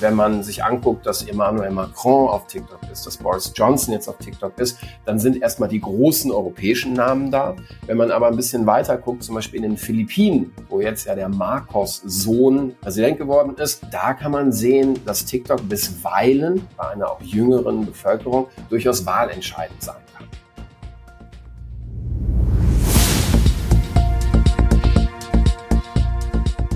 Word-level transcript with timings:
wenn 0.00 0.14
man 0.14 0.42
sich 0.42 0.64
anguckt, 0.64 1.06
dass 1.06 1.22
Emmanuel 1.22 1.70
Macron 1.70 2.28
auf 2.28 2.46
TikTok 2.46 2.80
ist, 2.90 3.06
dass 3.06 3.16
Boris 3.16 3.52
Johnson 3.54 3.94
jetzt 3.94 4.08
auf 4.08 4.18
TikTok 4.18 4.58
ist, 4.58 4.78
dann 5.04 5.18
sind 5.18 5.40
erstmal 5.40 5.68
die 5.68 5.80
großen 5.80 6.30
europäischen 6.30 6.94
Namen 6.94 7.30
da. 7.30 7.56
Wenn 7.86 7.96
man 7.96 8.10
aber 8.10 8.28
ein 8.28 8.36
bisschen 8.36 8.66
weiter 8.66 8.96
guckt, 8.96 9.22
zum 9.22 9.34
Beispiel 9.34 9.62
in 9.62 9.70
den 9.70 9.76
Philippinen, 9.76 10.52
wo 10.68 10.80
jetzt 10.80 11.06
ja 11.06 11.14
der 11.14 11.28
Marcos-Sohn 11.28 12.74
Präsident 12.80 13.18
geworden 13.18 13.54
ist, 13.56 13.82
da 13.90 14.14
kann 14.14 14.32
man 14.32 14.52
sehen, 14.52 14.98
dass 15.04 15.24
TikTok 15.24 15.68
bisweilen 15.68 16.66
bei 16.76 16.88
einer 16.88 17.10
auch 17.10 17.20
jüngeren 17.20 17.86
Bevölkerung 17.86 18.48
durchaus 18.68 19.04
wahlentscheidend 19.04 19.82
sein 19.82 19.96
kann. 19.96 20.26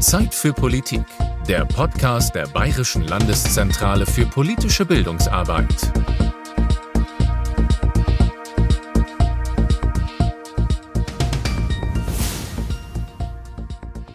Zeit 0.00 0.34
für 0.34 0.52
Politik, 0.52 1.04
der 1.48 1.66
Podcast 1.66 2.34
der 2.34 2.46
Bayerischen 2.46 3.06
Landeszentrale 3.06 4.06
für 4.06 4.24
politische 4.24 4.86
Bildungsarbeit. 4.86 5.92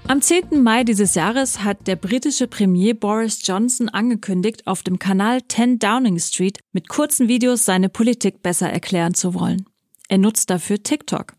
Am 0.07 0.21
10. 0.21 0.63
Mai 0.63 0.83
dieses 0.83 1.13
Jahres 1.13 1.63
hat 1.63 1.85
der 1.85 1.97
britische 1.97 2.47
Premier 2.47 2.95
Boris 2.95 3.45
Johnson 3.45 3.89
angekündigt, 3.89 4.65
auf 4.65 4.81
dem 4.81 4.97
Kanal 4.97 5.41
10 5.47 5.77
Downing 5.77 6.17
Street 6.17 6.59
mit 6.71 6.89
kurzen 6.89 7.27
Videos 7.27 7.63
seine 7.63 7.89
Politik 7.89 8.41
besser 8.41 8.71
erklären 8.71 9.13
zu 9.13 9.35
wollen. 9.35 9.67
Er 10.07 10.17
nutzt 10.17 10.49
dafür 10.49 10.81
TikTok. 10.81 11.33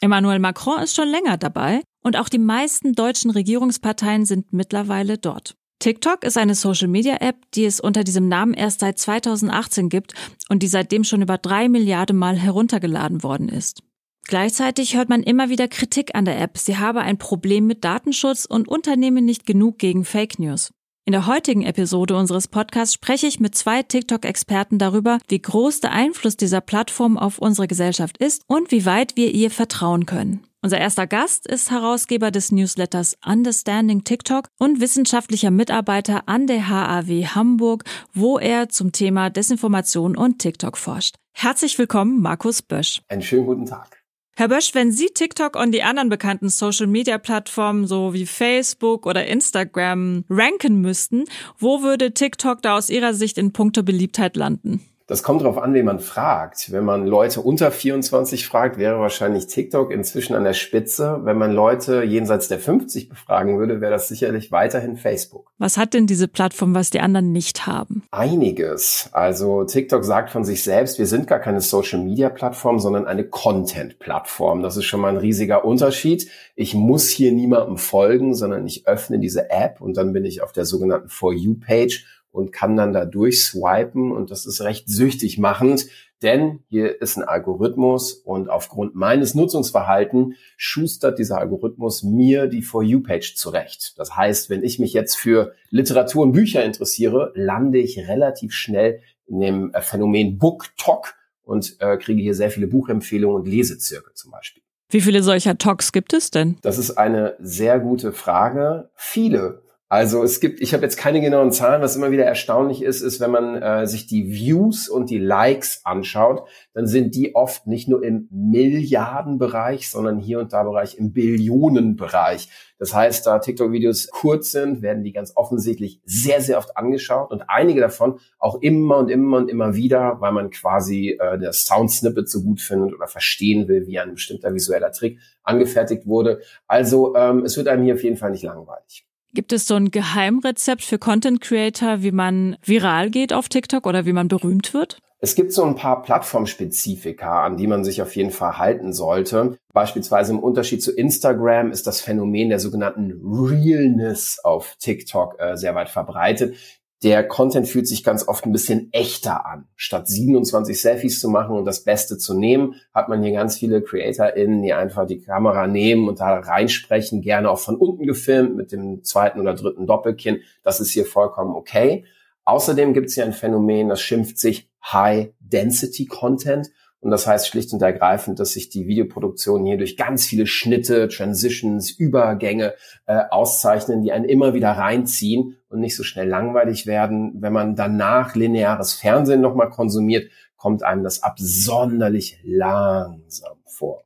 Emmanuel 0.00 0.38
Macron 0.38 0.82
ist 0.82 0.96
schon 0.96 1.08
länger 1.08 1.36
dabei 1.36 1.82
und 2.04 2.16
auch 2.16 2.28
die 2.28 2.38
meisten 2.38 2.92
deutschen 2.92 3.32
Regierungsparteien 3.32 4.24
sind 4.24 4.52
mittlerweile 4.52 5.18
dort. 5.18 5.56
TikTok 5.80 6.22
ist 6.24 6.38
eine 6.38 6.54
Social-Media-App, 6.54 7.36
die 7.54 7.64
es 7.64 7.80
unter 7.80 8.04
diesem 8.04 8.28
Namen 8.28 8.54
erst 8.54 8.80
seit 8.80 8.98
2018 8.98 9.88
gibt 9.88 10.14
und 10.48 10.62
die 10.62 10.68
seitdem 10.68 11.02
schon 11.02 11.22
über 11.22 11.36
drei 11.36 11.68
Milliarden 11.68 12.16
Mal 12.16 12.36
heruntergeladen 12.36 13.22
worden 13.22 13.48
ist. 13.48 13.82
Gleichzeitig 14.26 14.96
hört 14.96 15.10
man 15.10 15.22
immer 15.22 15.50
wieder 15.50 15.68
Kritik 15.68 16.14
an 16.14 16.24
der 16.24 16.40
App, 16.40 16.56
sie 16.56 16.78
habe 16.78 17.00
ein 17.00 17.18
Problem 17.18 17.66
mit 17.66 17.84
Datenschutz 17.84 18.46
und 18.46 18.68
unternehme 18.68 19.20
nicht 19.20 19.44
genug 19.44 19.78
gegen 19.78 20.04
Fake 20.04 20.38
News. 20.38 20.72
In 21.06 21.12
der 21.12 21.26
heutigen 21.26 21.62
Episode 21.62 22.16
unseres 22.16 22.48
Podcasts 22.48 22.94
spreche 22.94 23.26
ich 23.26 23.38
mit 23.38 23.54
zwei 23.54 23.82
TikTok-Experten 23.82 24.78
darüber, 24.78 25.18
wie 25.28 25.42
groß 25.42 25.80
der 25.80 25.92
Einfluss 25.92 26.38
dieser 26.38 26.62
Plattform 26.62 27.18
auf 27.18 27.38
unsere 27.38 27.68
Gesellschaft 27.68 28.16
ist 28.16 28.42
und 28.46 28.70
wie 28.70 28.86
weit 28.86 29.14
wir 29.14 29.34
ihr 29.34 29.50
vertrauen 29.50 30.06
können. 30.06 30.40
Unser 30.64 30.78
erster 30.78 31.06
Gast 31.06 31.46
ist 31.46 31.70
Herausgeber 31.70 32.30
des 32.30 32.50
Newsletters 32.50 33.18
Understanding 33.22 34.02
TikTok 34.02 34.48
und 34.58 34.80
wissenschaftlicher 34.80 35.50
Mitarbeiter 35.50 36.22
an 36.24 36.46
der 36.46 36.70
HAW 36.70 37.26
Hamburg, 37.26 37.84
wo 38.14 38.38
er 38.38 38.70
zum 38.70 38.90
Thema 38.90 39.28
Desinformation 39.28 40.16
und 40.16 40.38
TikTok 40.38 40.78
forscht. 40.78 41.16
Herzlich 41.34 41.78
willkommen, 41.78 42.22
Markus 42.22 42.62
Bösch. 42.62 43.02
Einen 43.08 43.20
schönen 43.20 43.44
guten 43.44 43.66
Tag. 43.66 44.02
Herr 44.36 44.48
Bösch, 44.48 44.74
wenn 44.74 44.90
Sie 44.90 45.08
TikTok 45.08 45.54
und 45.54 45.72
die 45.72 45.82
anderen 45.82 46.08
bekannten 46.08 46.48
Social-Media-Plattformen 46.48 47.86
so 47.86 48.14
wie 48.14 48.24
Facebook 48.24 49.04
oder 49.04 49.26
Instagram 49.26 50.24
ranken 50.30 50.80
müssten, 50.80 51.24
wo 51.58 51.82
würde 51.82 52.14
TikTok 52.14 52.62
da 52.62 52.78
aus 52.78 52.88
Ihrer 52.88 53.12
Sicht 53.12 53.36
in 53.36 53.52
puncto 53.52 53.82
Beliebtheit 53.82 54.34
landen? 54.34 54.80
Das 55.06 55.22
kommt 55.22 55.42
darauf 55.42 55.58
an, 55.58 55.74
wen 55.74 55.84
man 55.84 56.00
fragt. 56.00 56.72
Wenn 56.72 56.84
man 56.84 57.06
Leute 57.06 57.42
unter 57.42 57.70
24 57.70 58.46
fragt, 58.46 58.78
wäre 58.78 59.00
wahrscheinlich 59.00 59.46
TikTok 59.46 59.92
inzwischen 59.92 60.34
an 60.34 60.44
der 60.44 60.54
Spitze. 60.54 61.20
Wenn 61.24 61.36
man 61.36 61.52
Leute 61.52 62.04
jenseits 62.04 62.48
der 62.48 62.58
50 62.58 63.10
befragen 63.10 63.58
würde, 63.58 63.82
wäre 63.82 63.92
das 63.92 64.08
sicherlich 64.08 64.50
weiterhin 64.50 64.96
Facebook. 64.96 65.52
Was 65.58 65.76
hat 65.76 65.92
denn 65.92 66.06
diese 66.06 66.26
Plattform, 66.26 66.74
was 66.74 66.88
die 66.88 67.00
anderen 67.00 67.32
nicht 67.32 67.66
haben? 67.66 68.04
Einiges. 68.12 69.10
Also 69.12 69.64
TikTok 69.64 70.04
sagt 70.06 70.30
von 70.30 70.42
sich 70.42 70.62
selbst, 70.62 70.98
wir 70.98 71.06
sind 71.06 71.26
gar 71.26 71.38
keine 71.38 71.60
Social-Media-Plattform, 71.60 72.78
sondern 72.78 73.06
eine 73.06 73.24
Content-Plattform. 73.24 74.62
Das 74.62 74.78
ist 74.78 74.86
schon 74.86 75.00
mal 75.00 75.08
ein 75.08 75.18
riesiger 75.18 75.66
Unterschied. 75.66 76.30
Ich 76.56 76.72
muss 76.72 77.10
hier 77.10 77.32
niemandem 77.32 77.76
folgen, 77.76 78.34
sondern 78.34 78.66
ich 78.66 78.86
öffne 78.86 79.18
diese 79.18 79.50
App 79.50 79.82
und 79.82 79.98
dann 79.98 80.14
bin 80.14 80.24
ich 80.24 80.40
auf 80.40 80.52
der 80.52 80.64
sogenannten 80.64 81.10
For 81.10 81.34
You-Page 81.34 82.06
und 82.34 82.50
kann 82.50 82.76
dann 82.76 82.92
da 82.92 83.04
durchswipen 83.04 84.10
und 84.10 84.32
das 84.32 84.44
ist 84.44 84.60
recht 84.60 84.88
süchtig 84.88 85.38
machend, 85.38 85.86
denn 86.20 86.64
hier 86.68 87.00
ist 87.00 87.16
ein 87.16 87.22
Algorithmus 87.22 88.12
und 88.12 88.50
aufgrund 88.50 88.96
meines 88.96 89.36
Nutzungsverhalten 89.36 90.34
schustert 90.56 91.20
dieser 91.20 91.38
Algorithmus 91.38 92.02
mir 92.02 92.48
die 92.48 92.62
For 92.62 92.82
You-Page 92.82 93.36
zurecht. 93.36 93.94
Das 93.98 94.16
heißt, 94.16 94.50
wenn 94.50 94.64
ich 94.64 94.80
mich 94.80 94.92
jetzt 94.92 95.14
für 95.14 95.54
Literatur 95.70 96.24
und 96.24 96.32
Bücher 96.32 96.64
interessiere, 96.64 97.30
lande 97.36 97.78
ich 97.78 97.98
relativ 98.08 98.52
schnell 98.52 99.00
in 99.26 99.38
dem 99.38 99.72
äh, 99.72 99.80
Phänomen 99.80 100.36
BookTok 100.36 101.14
und 101.44 101.76
äh, 101.78 101.96
kriege 101.98 102.20
hier 102.20 102.34
sehr 102.34 102.50
viele 102.50 102.66
Buchempfehlungen 102.66 103.42
und 103.42 103.46
Lesezirkel 103.46 104.12
zum 104.14 104.32
Beispiel. 104.32 104.62
Wie 104.90 105.00
viele 105.00 105.22
solcher 105.22 105.56
Talks 105.56 105.92
gibt 105.92 106.12
es 106.12 106.32
denn? 106.32 106.56
Das 106.62 106.78
ist 106.78 106.98
eine 106.98 107.36
sehr 107.38 107.78
gute 107.78 108.12
Frage. 108.12 108.90
Viele. 108.96 109.63
Also 109.94 110.24
es 110.24 110.40
gibt, 110.40 110.60
ich 110.60 110.74
habe 110.74 110.82
jetzt 110.82 110.96
keine 110.96 111.20
genauen 111.20 111.52
Zahlen, 111.52 111.80
was 111.80 111.94
immer 111.94 112.10
wieder 112.10 112.24
erstaunlich 112.24 112.82
ist, 112.82 113.00
ist, 113.00 113.20
wenn 113.20 113.30
man 113.30 113.62
äh, 113.62 113.86
sich 113.86 114.08
die 114.08 114.28
Views 114.28 114.88
und 114.88 115.08
die 115.08 115.20
Likes 115.20 115.82
anschaut, 115.84 116.48
dann 116.72 116.88
sind 116.88 117.14
die 117.14 117.36
oft 117.36 117.68
nicht 117.68 117.86
nur 117.86 118.02
im 118.02 118.26
Milliardenbereich, 118.32 119.88
sondern 119.88 120.18
hier 120.18 120.40
und 120.40 120.52
da 120.52 120.64
Bereich 120.64 120.98
im 120.98 121.12
Billionenbereich. 121.12 122.48
Das 122.76 122.92
heißt, 122.92 123.24
da 123.24 123.38
TikTok-Videos 123.38 124.08
kurz 124.10 124.50
sind, 124.50 124.82
werden 124.82 125.04
die 125.04 125.12
ganz 125.12 125.30
offensichtlich 125.36 126.00
sehr, 126.04 126.40
sehr 126.40 126.58
oft 126.58 126.76
angeschaut 126.76 127.30
und 127.30 127.44
einige 127.46 127.80
davon 127.80 128.18
auch 128.40 128.60
immer 128.62 128.96
und 128.96 129.12
immer 129.12 129.36
und 129.36 129.48
immer 129.48 129.76
wieder, 129.76 130.20
weil 130.20 130.32
man 130.32 130.50
quasi 130.50 131.10
äh, 131.20 131.38
das 131.38 131.66
Sound-Snippet 131.66 132.28
so 132.28 132.42
gut 132.42 132.60
findet 132.60 132.94
oder 132.94 133.06
verstehen 133.06 133.68
will, 133.68 133.86
wie 133.86 134.00
ein 134.00 134.14
bestimmter 134.14 134.52
visueller 134.52 134.90
Trick 134.90 135.20
angefertigt 135.44 136.04
wurde. 136.04 136.40
Also 136.66 137.14
ähm, 137.14 137.44
es 137.44 137.56
wird 137.56 137.68
einem 137.68 137.84
hier 137.84 137.94
auf 137.94 138.02
jeden 138.02 138.16
Fall 138.16 138.32
nicht 138.32 138.42
langweilig. 138.42 139.06
Gibt 139.34 139.52
es 139.52 139.66
so 139.66 139.74
ein 139.74 139.90
Geheimrezept 139.90 140.82
für 140.82 140.96
Content 140.96 141.40
Creator, 141.40 142.04
wie 142.04 142.12
man 142.12 142.56
viral 142.62 143.10
geht 143.10 143.32
auf 143.32 143.48
TikTok 143.48 143.84
oder 143.84 144.06
wie 144.06 144.12
man 144.12 144.28
berühmt 144.28 144.72
wird? 144.72 144.98
Es 145.18 145.34
gibt 145.34 145.52
so 145.52 145.64
ein 145.64 145.74
paar 145.74 146.02
Plattformspezifika, 146.02 147.44
an 147.44 147.56
die 147.56 147.66
man 147.66 147.82
sich 147.82 148.00
auf 148.00 148.14
jeden 148.14 148.30
Fall 148.30 148.58
halten 148.58 148.92
sollte. 148.92 149.58
Beispielsweise 149.72 150.34
im 150.34 150.38
Unterschied 150.38 150.82
zu 150.82 150.92
Instagram 150.92 151.72
ist 151.72 151.88
das 151.88 152.00
Phänomen 152.00 152.48
der 152.48 152.60
sogenannten 152.60 153.20
Realness 153.24 154.38
auf 154.44 154.76
TikTok 154.78 155.40
äh, 155.40 155.56
sehr 155.56 155.74
weit 155.74 155.88
verbreitet 155.88 156.54
der 157.04 157.22
Content 157.22 157.68
fühlt 157.68 157.86
sich 157.86 158.02
ganz 158.02 158.26
oft 158.26 158.46
ein 158.46 158.52
bisschen 158.52 158.88
echter 158.92 159.44
an. 159.44 159.68
Statt 159.76 160.08
27 160.08 160.80
Selfies 160.80 161.20
zu 161.20 161.28
machen 161.28 161.54
und 161.54 161.66
das 161.66 161.84
Beste 161.84 162.16
zu 162.16 162.32
nehmen, 162.32 162.76
hat 162.94 163.10
man 163.10 163.22
hier 163.22 163.32
ganz 163.32 163.58
viele 163.58 163.82
CreatorInnen, 163.82 164.62
die 164.62 164.72
einfach 164.72 165.06
die 165.06 165.20
Kamera 165.20 165.66
nehmen 165.66 166.08
und 166.08 166.20
da 166.20 166.38
reinsprechen, 166.38 167.20
gerne 167.20 167.50
auch 167.50 167.58
von 167.58 167.76
unten 167.76 168.06
gefilmt 168.06 168.56
mit 168.56 168.72
dem 168.72 169.04
zweiten 169.04 169.38
oder 169.38 169.52
dritten 169.52 169.86
Doppelkinn. 169.86 170.40
Das 170.62 170.80
ist 170.80 170.92
hier 170.92 171.04
vollkommen 171.04 171.54
okay. 171.54 172.06
Außerdem 172.46 172.94
gibt 172.94 173.08
es 173.08 173.14
hier 173.14 173.24
ein 173.24 173.34
Phänomen, 173.34 173.90
das 173.90 174.00
schimpft 174.00 174.38
sich 174.38 174.70
High 174.82 175.28
Density 175.40 176.06
Content. 176.06 176.70
Und 177.00 177.10
das 177.10 177.26
heißt 177.26 177.48
schlicht 177.48 177.70
und 177.74 177.82
ergreifend, 177.82 178.40
dass 178.40 178.54
sich 178.54 178.70
die 178.70 178.86
Videoproduktionen 178.86 179.66
hier 179.66 179.76
durch 179.76 179.98
ganz 179.98 180.24
viele 180.24 180.46
Schnitte, 180.46 181.08
Transitions, 181.08 181.90
Übergänge 181.90 182.72
äh, 183.04 183.24
auszeichnen, 183.30 184.00
die 184.00 184.10
einen 184.10 184.24
immer 184.24 184.54
wieder 184.54 184.70
reinziehen 184.70 185.58
und 185.74 185.80
nicht 185.80 185.96
so 185.96 186.02
schnell 186.02 186.28
langweilig 186.28 186.86
werden. 186.86 187.32
Wenn 187.40 187.52
man 187.52 187.76
danach 187.76 188.34
lineares 188.34 188.94
Fernsehen 188.94 189.42
nochmal 189.42 189.68
konsumiert, 189.68 190.30
kommt 190.56 190.82
einem 190.82 191.04
das 191.04 191.22
absonderlich 191.22 192.38
langsam 192.42 193.58
vor. 193.66 194.04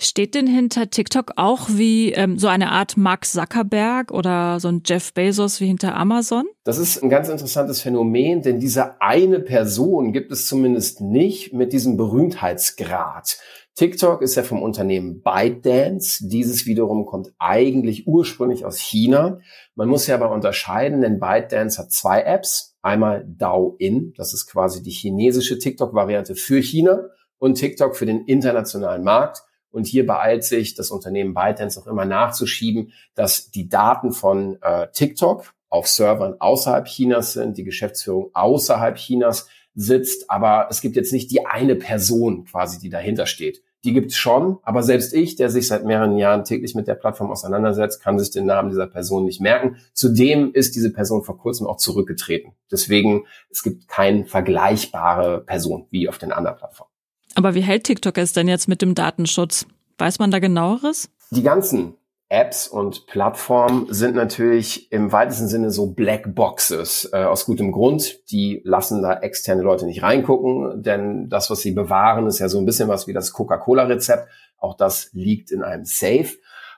Steht 0.00 0.36
denn 0.36 0.46
hinter 0.46 0.90
TikTok 0.90 1.32
auch 1.34 1.68
wie 1.70 2.12
ähm, 2.12 2.38
so 2.38 2.46
eine 2.46 2.70
Art 2.70 2.96
Mark 2.96 3.24
Zuckerberg 3.24 4.12
oder 4.12 4.60
so 4.60 4.68
ein 4.68 4.82
Jeff 4.86 5.12
Bezos 5.12 5.60
wie 5.60 5.66
hinter 5.66 5.96
Amazon? 5.96 6.44
Das 6.62 6.78
ist 6.78 7.02
ein 7.02 7.10
ganz 7.10 7.28
interessantes 7.28 7.80
Phänomen, 7.80 8.42
denn 8.42 8.60
diese 8.60 9.00
eine 9.02 9.40
Person 9.40 10.12
gibt 10.12 10.30
es 10.30 10.46
zumindest 10.46 11.00
nicht 11.00 11.52
mit 11.52 11.72
diesem 11.72 11.96
Berühmtheitsgrad. 11.96 13.38
TikTok 13.78 14.22
ist 14.22 14.34
ja 14.34 14.42
vom 14.42 14.60
Unternehmen 14.60 15.22
ByteDance. 15.22 16.26
Dieses 16.26 16.66
wiederum 16.66 17.06
kommt 17.06 17.32
eigentlich 17.38 18.08
ursprünglich 18.08 18.64
aus 18.64 18.80
China. 18.80 19.38
Man 19.76 19.88
muss 19.88 20.08
ja 20.08 20.16
aber 20.16 20.32
unterscheiden, 20.32 21.00
denn 21.00 21.20
ByteDance 21.20 21.78
hat 21.78 21.92
zwei 21.92 22.22
Apps. 22.22 22.76
Einmal 22.82 23.24
Douyin, 23.24 24.14
das 24.16 24.34
ist 24.34 24.48
quasi 24.48 24.82
die 24.82 24.90
chinesische 24.90 25.60
TikTok-Variante 25.60 26.34
für 26.34 26.60
China 26.60 27.04
und 27.38 27.54
TikTok 27.54 27.94
für 27.94 28.04
den 28.04 28.24
internationalen 28.24 29.04
Markt. 29.04 29.44
Und 29.70 29.86
hier 29.86 30.04
beeilt 30.04 30.42
sich 30.42 30.74
das 30.74 30.90
Unternehmen 30.90 31.32
ByteDance 31.32 31.80
auch 31.80 31.86
immer 31.86 32.04
nachzuschieben, 32.04 32.92
dass 33.14 33.52
die 33.52 33.68
Daten 33.68 34.10
von 34.10 34.58
äh, 34.60 34.88
TikTok 34.90 35.54
auf 35.68 35.86
Servern 35.86 36.34
außerhalb 36.40 36.86
Chinas 36.86 37.34
sind, 37.34 37.56
die 37.56 37.64
Geschäftsführung 37.64 38.30
außerhalb 38.32 38.96
Chinas 38.96 39.46
sitzt, 39.76 40.28
aber 40.28 40.66
es 40.68 40.80
gibt 40.80 40.96
jetzt 40.96 41.12
nicht 41.12 41.30
die 41.30 41.46
eine 41.46 41.76
Person 41.76 42.44
quasi, 42.44 42.80
die 42.80 42.90
dahinter 42.90 43.26
steht. 43.26 43.62
Die 43.84 43.92
gibt's 43.92 44.16
schon, 44.16 44.58
aber 44.62 44.82
selbst 44.82 45.14
ich, 45.14 45.36
der 45.36 45.50
sich 45.50 45.68
seit 45.68 45.84
mehreren 45.84 46.18
Jahren 46.18 46.44
täglich 46.44 46.74
mit 46.74 46.88
der 46.88 46.96
Plattform 46.96 47.30
auseinandersetzt, 47.30 48.02
kann 48.02 48.18
sich 48.18 48.30
den 48.30 48.44
Namen 48.44 48.70
dieser 48.70 48.88
Person 48.88 49.24
nicht 49.24 49.40
merken. 49.40 49.76
Zudem 49.92 50.52
ist 50.52 50.74
diese 50.74 50.92
Person 50.92 51.22
vor 51.22 51.38
kurzem 51.38 51.66
auch 51.66 51.76
zurückgetreten. 51.76 52.54
Deswegen, 52.72 53.26
es 53.50 53.62
gibt 53.62 53.86
keine 53.86 54.24
vergleichbare 54.24 55.42
Person 55.44 55.86
wie 55.90 56.08
auf 56.08 56.18
den 56.18 56.32
anderen 56.32 56.56
Plattformen. 56.56 56.90
Aber 57.36 57.54
wie 57.54 57.60
hält 57.60 57.84
TikTok 57.84 58.18
es 58.18 58.32
denn 58.32 58.48
jetzt 58.48 58.66
mit 58.66 58.82
dem 58.82 58.96
Datenschutz? 58.96 59.66
Weiß 59.96 60.18
man 60.18 60.32
da 60.32 60.40
genaueres? 60.40 61.08
Die 61.30 61.42
ganzen 61.42 61.94
Apps 62.30 62.68
und 62.68 63.06
Plattformen 63.06 63.86
sind 63.88 64.14
natürlich 64.14 64.92
im 64.92 65.12
weitesten 65.12 65.48
Sinne 65.48 65.70
so 65.70 65.92
Black 65.92 66.34
Boxes 66.34 67.08
äh, 67.12 67.24
aus 67.24 67.46
gutem 67.46 67.72
Grund. 67.72 68.30
Die 68.30 68.60
lassen 68.64 69.00
da 69.00 69.14
externe 69.20 69.62
Leute 69.62 69.86
nicht 69.86 70.02
reingucken, 70.02 70.82
denn 70.82 71.30
das, 71.30 71.50
was 71.50 71.60
sie 71.60 71.72
bewahren, 71.72 72.26
ist 72.26 72.38
ja 72.38 72.50
so 72.50 72.58
ein 72.58 72.66
bisschen 72.66 72.88
was 72.88 73.06
wie 73.06 73.14
das 73.14 73.32
Coca-Cola-Rezept. 73.32 74.28
Auch 74.58 74.76
das 74.76 75.10
liegt 75.12 75.50
in 75.50 75.62
einem 75.62 75.86
Safe. 75.86 76.28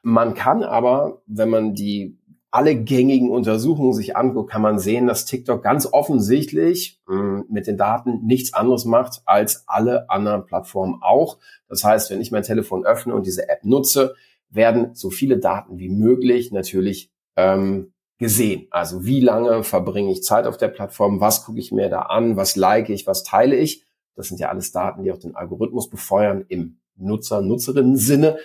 Man 0.03 0.35
kann 0.35 0.63
aber, 0.63 1.21
wenn 1.27 1.51
man 1.51 1.75
die 1.75 2.17
alle 2.53 2.75
gängigen 2.75 3.31
Untersuchungen 3.31 3.93
sich 3.93 4.17
anguckt, 4.17 4.51
kann 4.51 4.63
man 4.63 4.79
sehen, 4.79 5.07
dass 5.07 5.25
TikTok 5.25 5.63
ganz 5.63 5.87
offensichtlich 5.87 7.01
mh, 7.07 7.17
hm, 7.17 7.45
mit 7.49 7.67
den 7.67 7.77
Daten 7.77 8.25
nichts 8.25 8.55
anderes 8.55 8.85
macht 8.85 9.23
als 9.25 9.65
alle 9.67 10.11
anderen 10.11 10.47
Plattformen 10.47 11.01
auch. 11.01 11.39
Das 11.69 11.85
heißt, 11.85 12.11
wenn 12.11 12.21
ich 12.21 12.33
mein 12.33 12.43
Telefon 12.43 12.85
öffne 12.85 13.15
und 13.15 13.27
diese 13.27 13.49
App 13.49 13.65
nutze, 13.65 14.15
werden 14.51 14.95
so 14.95 15.11
viele 15.11 15.39
Daten 15.39 15.79
wie 15.79 15.89
möglich 15.89 16.53
natürlich 16.53 17.11
ähm, 17.37 17.93
gesehen. 18.19 18.67
Also 18.71 19.05
wie 19.05 19.21
lange 19.21 19.65
verbringe 19.65 20.13
ich 20.13 20.23
Zeit 20.23 20.47
auf 20.47 20.57
der 20.57 20.69
Plattform, 20.69 21.21
was 21.21 21.45
gucke 21.45 21.59
ich 21.59 21.73
mir 21.73 21.89
da 21.89 22.03
an, 22.03 22.37
was 22.37 22.57
like 22.57 22.91
ich, 22.91 23.07
was 23.07 23.25
teile 23.25 23.57
ich. 23.57 23.85
Das 24.15 24.29
sind 24.29 24.39
ja 24.41 24.51
alles 24.51 24.73
Daten, 24.73 25.03
die 25.03 25.13
auch 25.13 25.19
den 25.19 25.35
Algorithmus 25.35 25.89
befeuern 25.89 26.45
im 26.49 26.81
Nutzer-Nutzerinnen-Sinne. 26.97 28.39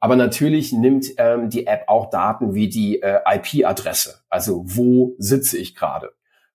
Aber 0.00 0.16
natürlich 0.16 0.72
nimmt 0.72 1.06
ähm, 1.16 1.48
die 1.48 1.66
App 1.66 1.84
auch 1.86 2.10
Daten 2.10 2.54
wie 2.54 2.68
die 2.68 3.00
äh, 3.00 3.20
IP-Adresse, 3.24 4.16
also 4.28 4.64
wo 4.66 5.14
sitze 5.18 5.56
ich 5.56 5.74
gerade. 5.76 6.12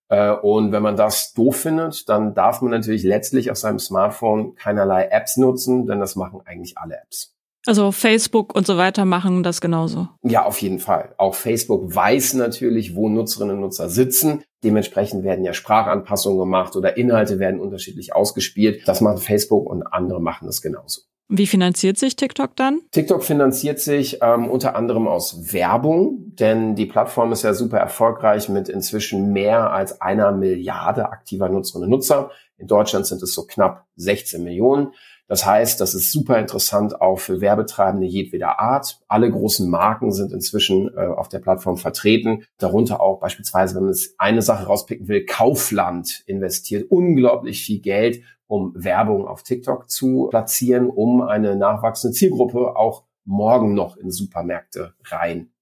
Äh, 0.08 0.32
und 0.32 0.70
wenn 0.70 0.82
man 0.82 0.96
das 0.96 1.32
doof 1.32 1.56
findet, 1.56 2.08
dann 2.08 2.34
darf 2.34 2.60
man 2.60 2.70
natürlich 2.70 3.04
letztlich 3.04 3.50
auf 3.50 3.56
seinem 3.56 3.78
Smartphone 3.78 4.54
keinerlei 4.54 5.06
Apps 5.06 5.38
nutzen, 5.38 5.86
denn 5.86 5.98
das 5.98 6.14
machen 6.14 6.42
eigentlich 6.44 6.76
alle 6.76 6.96
Apps. 6.96 7.37
Also 7.66 7.92
Facebook 7.92 8.54
und 8.54 8.66
so 8.66 8.76
weiter 8.76 9.04
machen 9.04 9.42
das 9.42 9.60
genauso. 9.60 10.08
Ja, 10.22 10.44
auf 10.44 10.60
jeden 10.62 10.78
Fall. 10.78 11.14
Auch 11.18 11.34
Facebook 11.34 11.94
weiß 11.94 12.34
natürlich, 12.34 12.94
wo 12.94 13.08
Nutzerinnen 13.08 13.56
und 13.56 13.62
Nutzer 13.62 13.88
sitzen. 13.88 14.42
Dementsprechend 14.64 15.22
werden 15.24 15.44
ja 15.44 15.52
Sprachanpassungen 15.52 16.38
gemacht 16.38 16.76
oder 16.76 16.96
Inhalte 16.96 17.38
werden 17.38 17.60
unterschiedlich 17.60 18.14
ausgespielt. 18.14 18.86
Das 18.86 19.00
machen 19.00 19.18
Facebook 19.18 19.68
und 19.68 19.82
andere 19.82 20.20
machen 20.20 20.46
das 20.46 20.62
genauso. 20.62 21.02
Wie 21.30 21.46
finanziert 21.46 21.98
sich 21.98 22.16
TikTok 22.16 22.56
dann? 22.56 22.80
TikTok 22.90 23.22
finanziert 23.22 23.80
sich 23.80 24.20
ähm, 24.22 24.48
unter 24.48 24.74
anderem 24.74 25.06
aus 25.06 25.52
Werbung, 25.52 26.34
denn 26.36 26.74
die 26.74 26.86
Plattform 26.86 27.32
ist 27.32 27.42
ja 27.42 27.52
super 27.52 27.76
erfolgreich 27.76 28.48
mit 28.48 28.70
inzwischen 28.70 29.30
mehr 29.34 29.70
als 29.70 30.00
einer 30.00 30.32
Milliarde 30.32 31.10
aktiver 31.10 31.50
Nutzerinnen 31.50 31.84
und 31.84 31.90
Nutzer. 31.90 32.30
In 32.56 32.66
Deutschland 32.66 33.06
sind 33.06 33.22
es 33.22 33.34
so 33.34 33.44
knapp 33.44 33.84
16 33.96 34.42
Millionen. 34.42 34.94
Das 35.28 35.44
heißt, 35.44 35.78
das 35.80 35.94
ist 35.94 36.10
super 36.10 36.38
interessant 36.38 37.02
auch 37.02 37.20
für 37.20 37.42
Werbetreibende 37.42 38.06
jedweder 38.06 38.58
Art. 38.58 38.98
Alle 39.08 39.30
großen 39.30 39.68
Marken 39.68 40.10
sind 40.10 40.32
inzwischen 40.32 40.88
äh, 40.96 41.06
auf 41.06 41.28
der 41.28 41.38
Plattform 41.38 41.76
vertreten. 41.76 42.44
Darunter 42.56 43.02
auch 43.02 43.20
beispielsweise, 43.20 43.76
wenn 43.76 43.84
man 43.84 43.92
es 43.92 44.14
eine 44.18 44.40
Sache 44.40 44.66
rauspicken 44.66 45.06
will, 45.06 45.26
Kaufland 45.26 46.24
investiert 46.26 46.90
unglaublich 46.90 47.62
viel 47.62 47.80
Geld, 47.80 48.22
um 48.46 48.72
Werbung 48.74 49.28
auf 49.28 49.42
TikTok 49.42 49.90
zu 49.90 50.28
platzieren, 50.30 50.88
um 50.88 51.20
eine 51.20 51.56
nachwachsende 51.56 52.16
Zielgruppe 52.16 52.74
auch 52.76 53.04
morgen 53.26 53.74
noch 53.74 53.98
in 53.98 54.10
Supermärkte 54.10 54.94
rein 55.04 55.52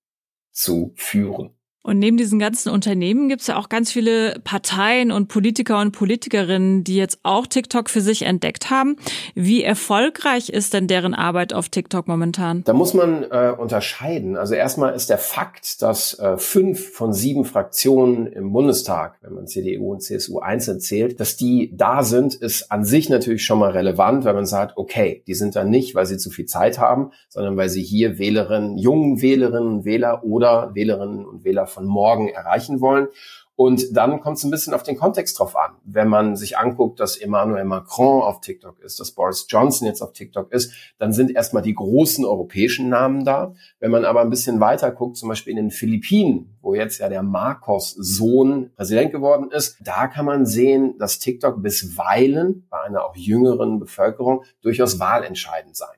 zu 0.53 0.93
führen. 0.95 1.56
Und 1.87 2.01
neben 2.01 2.17
diesen 2.17 2.41
ganzen 2.41 2.71
Unternehmen 2.71 3.29
gibt 3.29 3.43
es 3.43 3.47
ja 3.47 3.57
auch 3.57 3.69
ganz 3.69 3.93
viele 3.93 4.41
Parteien 4.43 5.13
und 5.13 5.29
Politiker 5.29 5.81
und 5.81 5.93
Politikerinnen, 5.93 6.83
die 6.83 6.97
jetzt 6.97 7.21
auch 7.23 7.47
TikTok 7.47 7.89
für 7.89 8.01
sich 8.01 8.23
entdeckt 8.23 8.71
haben. 8.71 8.97
Wie 9.37 9.63
erfolgreich 9.63 10.49
ist 10.49 10.75
denn 10.75 10.89
deren 10.89 11.15
Arbeit 11.15 11.53
auf 11.53 11.69
TikTok 11.69 12.09
momentan? 12.09 12.65
Da 12.65 12.73
muss 12.73 12.93
man 12.93 13.23
äh, 13.23 13.55
unterscheiden. 13.57 14.37
Also 14.37 14.55
erstmal 14.55 14.97
ist 14.97 15.11
der 15.11 15.19
Fakt, 15.19 15.81
dass 15.81 16.19
äh, 16.19 16.37
fünf 16.39 16.91
von 16.91 17.13
sieben 17.13 17.45
Fraktionen 17.45 18.27
im 18.27 18.53
Bundestag, 18.53 19.19
wenn 19.21 19.35
man 19.35 19.47
CDU 19.47 19.93
und 19.93 20.03
CSU 20.03 20.41
einzeln 20.41 20.81
zählt, 20.81 21.21
dass 21.21 21.37
die 21.37 21.71
da 21.73 22.03
sind, 22.03 22.35
ist 22.35 22.73
an 22.73 22.85
sich 22.85 23.09
natürlich 23.11 23.45
schon 23.45 23.61
mal 23.61 23.71
relevant, 23.71 24.25
weil 24.25 24.35
man 24.35 24.47
sagt, 24.47 24.77
okay, 24.77 25.23
die 25.29 25.35
sind 25.35 25.55
da 25.55 25.63
nicht, 25.63 25.95
weil 25.95 26.07
sie 26.07 26.19
zu 26.19 26.31
viel 26.31 26.47
Zeit 26.47 26.81
haben, 26.81 27.13
sondern 27.29 27.57
weil 27.57 27.69
sie 27.69 27.85
hier 27.85 28.19
Wählerinnen, 28.19 28.77
jungen 28.77 29.23
Wählerinnen 29.23 29.69
und 29.69 29.85
Wähler 29.85 30.25
oder 30.25 30.75
Wählerinnen 30.75 31.25
und 31.25 31.45
Wähler 31.45 31.69
von 31.77 31.87
morgen 31.87 32.29
erreichen 32.29 32.81
wollen. 32.81 33.09
Und 33.55 33.97
dann 33.97 34.21
kommt 34.21 34.37
es 34.37 34.45
ein 34.45 34.51
bisschen 34.51 34.75
auf 34.75 34.83
den 34.83 34.99
Kontext 34.99 35.39
drauf 35.39 35.57
an. 35.57 35.77
Wenn 35.83 36.09
man 36.09 36.37
sich 36.37 36.59
anguckt, 36.59 37.01
dass 37.01 37.17
Emmanuel 37.17 37.65
Macron 37.65 38.23
auf 38.23 38.43
TikTok 38.43 38.79
ist, 38.81 39.01
dass 39.01 39.13
Boris 39.13 39.47
Johnson 39.49 39.87
jetzt 39.87 40.03
auf 40.03 40.13
TikTok 40.13 40.53
ist, 40.53 40.73
dann 40.99 41.15
sind 41.15 41.35
erstmal 41.35 41.63
die 41.63 41.75
großen 41.75 42.27
europäischen 42.27 42.91
Namen 42.91 43.25
da. 43.25 43.55
Wenn 43.81 43.91
man 43.91 44.05
aber 44.05 44.21
ein 44.21 44.29
bisschen 44.29 44.61
weiter 44.61 44.91
guckt, 44.91 45.17
zum 45.17 45.31
Beispiel 45.31 45.53
in 45.53 45.57
den 45.57 45.71
Philippinen, 45.71 46.55
wo 46.61 46.75
jetzt 46.75 46.99
ja 46.99 47.09
der 47.09 47.23
Marcos 47.23 47.93
Sohn 47.93 48.73
Präsident 48.77 49.13
geworden 49.13 49.51
ist, 49.51 49.79
da 49.83 50.07
kann 50.07 50.27
man 50.27 50.45
sehen, 50.45 50.99
dass 50.99 51.19
TikTok 51.19 51.63
bisweilen 51.63 52.67
bei 52.69 52.83
einer 52.83 53.07
auch 53.07 53.17
jüngeren 53.17 53.79
Bevölkerung 53.81 54.45
durchaus 54.61 55.01
wahlentscheidend 55.01 55.77
sein 55.77 55.97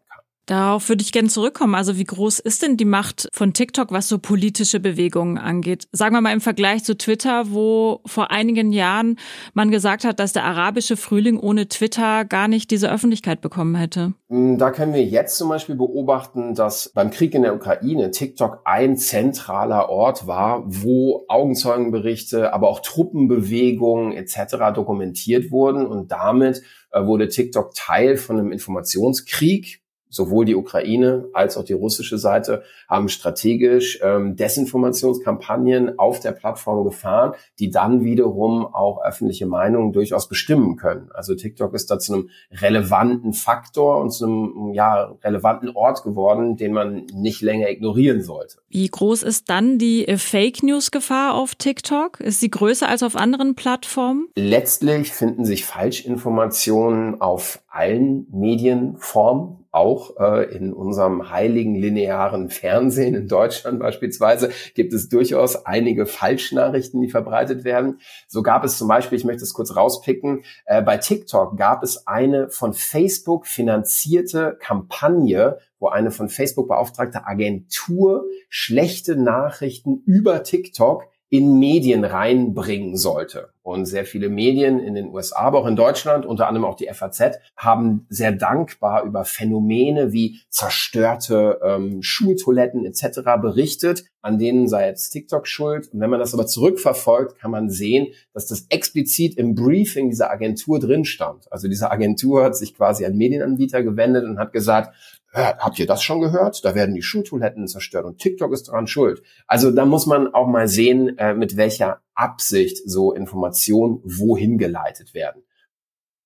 Darauf 0.48 0.88
würde 0.88 1.02
ich 1.02 1.12
gerne 1.12 1.28
zurückkommen. 1.28 1.74
Also 1.74 1.98
wie 1.98 2.04
groß 2.04 2.38
ist 2.38 2.62
denn 2.62 2.78
die 2.78 2.86
Macht 2.86 3.28
von 3.34 3.52
TikTok, 3.52 3.92
was 3.92 4.08
so 4.08 4.18
politische 4.18 4.80
Bewegungen 4.80 5.36
angeht? 5.36 5.86
Sagen 5.92 6.14
wir 6.14 6.22
mal 6.22 6.32
im 6.32 6.40
Vergleich 6.40 6.84
zu 6.84 6.96
Twitter, 6.96 7.52
wo 7.52 8.00
vor 8.06 8.30
einigen 8.30 8.72
Jahren 8.72 9.18
man 9.52 9.70
gesagt 9.70 10.04
hat, 10.04 10.18
dass 10.18 10.32
der 10.32 10.44
arabische 10.44 10.96
Frühling 10.96 11.38
ohne 11.38 11.68
Twitter 11.68 12.24
gar 12.24 12.48
nicht 12.48 12.70
diese 12.70 12.90
Öffentlichkeit 12.90 13.42
bekommen 13.42 13.74
hätte. 13.74 14.14
Mm, 14.28 14.56
da 14.56 14.70
können 14.70 14.94
wir 14.94 15.04
jetzt 15.04 15.36
zum 15.36 15.50
Beispiel 15.50 15.74
beobachten, 15.74 16.54
dass 16.54 16.92
beim 16.94 17.10
Krieg 17.10 17.34
in 17.34 17.42
der 17.42 17.54
Ukraine 17.54 18.10
TikTok 18.10 18.62
ein 18.64 18.96
zentraler 18.96 19.90
Ort 19.90 20.26
war, 20.26 20.62
wo 20.64 21.26
Augenzeugenberichte, 21.28 22.54
aber 22.54 22.70
auch 22.70 22.80
Truppenbewegungen 22.80 24.12
etc. 24.12 24.72
dokumentiert 24.74 25.50
wurden 25.50 25.86
und 25.86 26.10
damit 26.10 26.62
äh, 26.90 27.04
wurde 27.04 27.28
TikTok 27.28 27.74
Teil 27.74 28.16
von 28.16 28.38
einem 28.38 28.50
Informationskrieg 28.50 29.82
sowohl 30.10 30.44
die 30.44 30.54
Ukraine 30.54 31.28
als 31.32 31.56
auch 31.56 31.64
die 31.64 31.72
russische 31.72 32.18
Seite 32.18 32.62
haben 32.88 33.08
strategisch 33.08 34.00
ähm, 34.02 34.36
Desinformationskampagnen 34.36 35.98
auf 35.98 36.20
der 36.20 36.32
Plattform 36.32 36.84
gefahren, 36.84 37.32
die 37.58 37.70
dann 37.70 38.04
wiederum 38.04 38.66
auch 38.66 39.02
öffentliche 39.04 39.46
Meinungen 39.46 39.92
durchaus 39.92 40.28
bestimmen 40.28 40.76
können. 40.76 41.10
Also 41.12 41.34
TikTok 41.34 41.74
ist 41.74 41.90
da 41.90 41.98
zu 41.98 42.14
einem 42.14 42.30
relevanten 42.52 43.32
Faktor 43.32 44.00
und 44.00 44.10
zu 44.10 44.26
einem 44.26 44.72
ja, 44.72 45.14
relevanten 45.22 45.70
Ort 45.70 46.02
geworden, 46.02 46.56
den 46.56 46.72
man 46.72 47.06
nicht 47.12 47.42
länger 47.42 47.68
ignorieren 47.68 48.22
sollte. 48.22 48.58
Wie 48.68 48.88
groß 48.88 49.22
ist 49.22 49.48
dann 49.50 49.78
die 49.78 50.06
äh, 50.06 50.18
Fake 50.18 50.62
News 50.62 50.90
Gefahr 50.90 51.34
auf 51.34 51.54
TikTok? 51.54 52.20
Ist 52.20 52.40
sie 52.40 52.50
größer 52.50 52.88
als 52.88 53.02
auf 53.02 53.16
anderen 53.16 53.54
Plattformen? 53.54 54.28
Letztlich 54.36 55.12
finden 55.12 55.44
sich 55.44 55.64
Falschinformationen 55.64 57.20
auf 57.20 57.62
allen 57.68 58.26
Medienformen 58.30 59.64
auch 59.78 60.18
äh, 60.18 60.54
in 60.54 60.72
unserem 60.72 61.30
heiligen 61.30 61.76
linearen 61.76 62.50
Fernsehen 62.50 63.14
in 63.14 63.28
Deutschland 63.28 63.78
beispielsweise 63.78 64.50
gibt 64.74 64.92
es 64.92 65.08
durchaus 65.08 65.66
einige 65.66 66.06
Falschnachrichten, 66.06 67.00
die 67.00 67.08
verbreitet 67.08 67.64
werden. 67.64 68.00
So 68.26 68.42
gab 68.42 68.64
es 68.64 68.76
zum 68.76 68.88
Beispiel, 68.88 69.18
ich 69.18 69.24
möchte 69.24 69.44
es 69.44 69.54
kurz 69.54 69.76
rauspicken, 69.76 70.42
äh, 70.66 70.82
bei 70.82 70.96
TikTok 70.96 71.56
gab 71.56 71.84
es 71.84 72.06
eine 72.08 72.50
von 72.50 72.72
Facebook 72.72 73.46
finanzierte 73.46 74.56
Kampagne, 74.60 75.58
wo 75.78 75.88
eine 75.88 76.10
von 76.10 76.28
Facebook 76.28 76.66
beauftragte 76.68 77.26
Agentur 77.26 78.24
schlechte 78.48 79.14
Nachrichten 79.14 80.02
über 80.06 80.42
TikTok 80.42 81.04
in 81.30 81.58
Medien 81.58 82.04
reinbringen 82.04 82.96
sollte. 82.96 83.50
Und 83.62 83.84
sehr 83.84 84.06
viele 84.06 84.30
Medien 84.30 84.78
in 84.78 84.94
den 84.94 85.08
USA, 85.08 85.40
aber 85.40 85.58
auch 85.58 85.66
in 85.66 85.76
Deutschland, 85.76 86.24
unter 86.24 86.48
anderem 86.48 86.64
auch 86.64 86.74
die 86.74 86.88
FAZ, 86.90 87.38
haben 87.54 88.06
sehr 88.08 88.32
dankbar 88.32 89.04
über 89.04 89.26
Phänomene 89.26 90.12
wie 90.14 90.40
zerstörte 90.48 91.60
ähm, 91.62 92.02
Schultoiletten 92.02 92.86
etc. 92.86 93.20
berichtet, 93.42 94.04
an 94.22 94.38
denen 94.38 94.68
sei 94.68 94.86
jetzt 94.86 95.10
TikTok 95.10 95.46
schuld. 95.46 95.92
Und 95.92 96.00
wenn 96.00 96.08
man 96.08 96.18
das 96.18 96.32
aber 96.32 96.46
zurückverfolgt, 96.46 97.38
kann 97.38 97.50
man 97.50 97.68
sehen, 97.68 98.06
dass 98.32 98.46
das 98.46 98.64
explizit 98.70 99.36
im 99.36 99.54
Briefing 99.54 100.08
dieser 100.08 100.30
Agentur 100.30 100.80
drin 100.80 101.04
stand. 101.04 101.52
Also 101.52 101.68
diese 101.68 101.90
Agentur 101.90 102.44
hat 102.44 102.56
sich 102.56 102.74
quasi 102.74 103.04
an 103.04 103.18
Medienanbieter 103.18 103.82
gewendet 103.82 104.24
und 104.24 104.38
hat 104.38 104.54
gesagt, 104.54 104.94
habt 105.38 105.78
ihr 105.78 105.86
das 105.86 106.02
schon 106.02 106.20
gehört? 106.20 106.64
Da 106.64 106.74
werden 106.74 106.94
die 106.94 107.02
Schultoiletten 107.02 107.66
zerstört 107.66 108.04
und 108.04 108.18
TikTok 108.18 108.52
ist 108.52 108.68
daran 108.68 108.86
schuld. 108.86 109.22
Also 109.46 109.70
da 109.70 109.84
muss 109.84 110.06
man 110.06 110.34
auch 110.34 110.46
mal 110.46 110.68
sehen, 110.68 111.16
äh, 111.18 111.34
mit 111.34 111.56
welcher 111.56 112.00
Absicht 112.14 112.78
so 112.84 113.12
Informationen 113.12 114.00
wohin 114.04 114.58
geleitet 114.58 115.14
werden. 115.14 115.42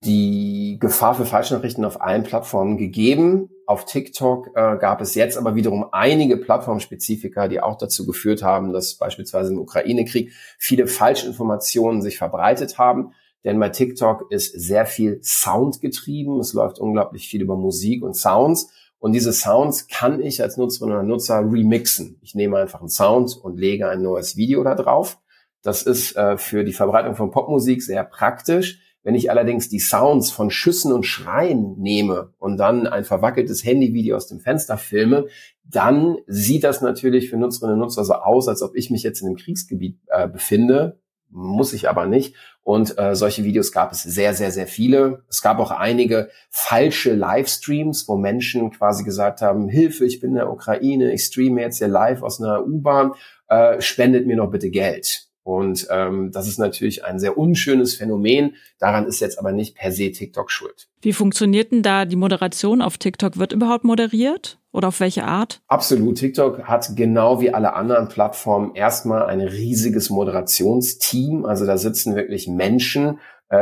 Die 0.04 0.78
Gefahr 0.80 1.14
für 1.14 1.26
Falschnachrichten 1.26 1.84
auf 1.84 2.00
allen 2.00 2.24
Plattformen 2.24 2.76
gegeben. 2.76 3.50
Auf 3.66 3.84
TikTok 3.84 4.48
äh, 4.48 4.76
gab 4.78 5.00
es 5.00 5.14
jetzt 5.14 5.38
aber 5.38 5.54
wiederum 5.54 5.86
einige 5.92 6.36
Plattformspezifika, 6.36 7.46
die 7.46 7.60
auch 7.60 7.78
dazu 7.78 8.04
geführt 8.04 8.42
haben, 8.42 8.72
dass 8.72 8.94
beispielsweise 8.94 9.52
im 9.52 9.60
Ukraine-Krieg 9.60 10.32
viele 10.58 10.88
Falschinformationen 10.88 12.02
sich 12.02 12.18
verbreitet 12.18 12.78
haben. 12.78 13.12
Denn 13.44 13.58
bei 13.58 13.68
TikTok 13.68 14.30
ist 14.30 14.52
sehr 14.52 14.86
viel 14.86 15.20
Sound 15.22 15.80
getrieben. 15.80 16.40
Es 16.40 16.52
läuft 16.52 16.78
unglaublich 16.78 17.28
viel 17.28 17.42
über 17.42 17.56
Musik 17.56 18.02
und 18.02 18.14
Sounds. 18.14 18.70
Und 19.02 19.14
diese 19.14 19.32
Sounds 19.32 19.88
kann 19.88 20.22
ich 20.22 20.40
als 20.42 20.56
Nutzerin 20.56 20.92
oder 20.92 21.02
Nutzer 21.02 21.40
remixen. 21.40 22.20
Ich 22.22 22.36
nehme 22.36 22.58
einfach 22.58 22.78
einen 22.78 22.88
Sound 22.88 23.36
und 23.36 23.58
lege 23.58 23.88
ein 23.88 24.00
neues 24.00 24.36
Video 24.36 24.62
da 24.62 24.76
drauf. 24.76 25.18
Das 25.60 25.82
ist 25.82 26.14
äh, 26.14 26.38
für 26.38 26.62
die 26.62 26.72
Verbreitung 26.72 27.16
von 27.16 27.32
Popmusik 27.32 27.82
sehr 27.82 28.04
praktisch. 28.04 28.78
Wenn 29.02 29.16
ich 29.16 29.28
allerdings 29.28 29.68
die 29.68 29.80
Sounds 29.80 30.30
von 30.30 30.52
Schüssen 30.52 30.92
und 30.92 31.04
Schreien 31.04 31.74
nehme 31.80 32.32
und 32.38 32.58
dann 32.58 32.86
ein 32.86 33.02
verwackeltes 33.02 33.64
Handyvideo 33.64 34.14
aus 34.14 34.28
dem 34.28 34.38
Fenster 34.38 34.78
filme, 34.78 35.26
dann 35.64 36.18
sieht 36.28 36.62
das 36.62 36.80
natürlich 36.80 37.28
für 37.28 37.36
Nutzerinnen 37.36 37.74
und 37.74 37.80
Nutzer 37.80 38.04
so 38.04 38.14
aus, 38.14 38.46
als 38.46 38.62
ob 38.62 38.76
ich 38.76 38.88
mich 38.90 39.02
jetzt 39.02 39.20
in 39.20 39.26
einem 39.26 39.36
Kriegsgebiet 39.36 39.98
äh, 40.10 40.28
befinde. 40.28 41.01
Muss 41.34 41.72
ich 41.72 41.88
aber 41.88 42.04
nicht. 42.06 42.36
Und 42.62 42.98
äh, 42.98 43.16
solche 43.16 43.42
Videos 43.42 43.72
gab 43.72 43.90
es 43.90 44.02
sehr, 44.02 44.34
sehr, 44.34 44.50
sehr 44.50 44.66
viele. 44.66 45.22
Es 45.30 45.40
gab 45.40 45.58
auch 45.58 45.70
einige 45.70 46.28
falsche 46.50 47.14
Livestreams, 47.14 48.06
wo 48.06 48.16
Menschen 48.16 48.70
quasi 48.70 49.02
gesagt 49.02 49.40
haben, 49.40 49.68
Hilfe, 49.68 50.04
ich 50.04 50.20
bin 50.20 50.30
in 50.30 50.36
der 50.36 50.50
Ukraine, 50.50 51.12
ich 51.12 51.24
streame 51.24 51.62
jetzt 51.62 51.78
hier 51.78 51.88
live 51.88 52.22
aus 52.22 52.40
einer 52.40 52.66
U-Bahn, 52.66 53.14
äh, 53.48 53.80
spendet 53.80 54.26
mir 54.26 54.36
noch 54.36 54.50
bitte 54.50 54.68
Geld. 54.68 55.31
Und 55.44 55.88
ähm, 55.90 56.30
das 56.32 56.46
ist 56.46 56.58
natürlich 56.58 57.04
ein 57.04 57.18
sehr 57.18 57.36
unschönes 57.36 57.94
Phänomen. 57.94 58.54
Daran 58.78 59.06
ist 59.06 59.20
jetzt 59.20 59.38
aber 59.38 59.52
nicht 59.52 59.76
per 59.76 59.90
se 59.90 60.12
TikTok 60.12 60.50
schuld. 60.50 60.88
Wie 61.00 61.12
funktioniert 61.12 61.72
denn 61.72 61.82
da 61.82 62.04
die 62.04 62.16
Moderation 62.16 62.80
auf 62.80 62.96
TikTok? 62.96 63.38
Wird 63.38 63.52
überhaupt 63.52 63.82
moderiert 63.84 64.60
oder 64.70 64.88
auf 64.88 65.00
welche 65.00 65.24
Art? 65.24 65.60
Absolut. 65.66 66.18
TikTok 66.18 66.64
hat 66.64 66.94
genau 66.94 67.40
wie 67.40 67.52
alle 67.52 67.74
anderen 67.74 68.08
Plattformen 68.08 68.74
erstmal 68.74 69.26
ein 69.26 69.40
riesiges 69.40 70.10
Moderationsteam. 70.10 71.44
Also 71.44 71.66
da 71.66 71.76
sitzen 71.76 72.14
wirklich 72.14 72.46
Menschen, 72.46 73.18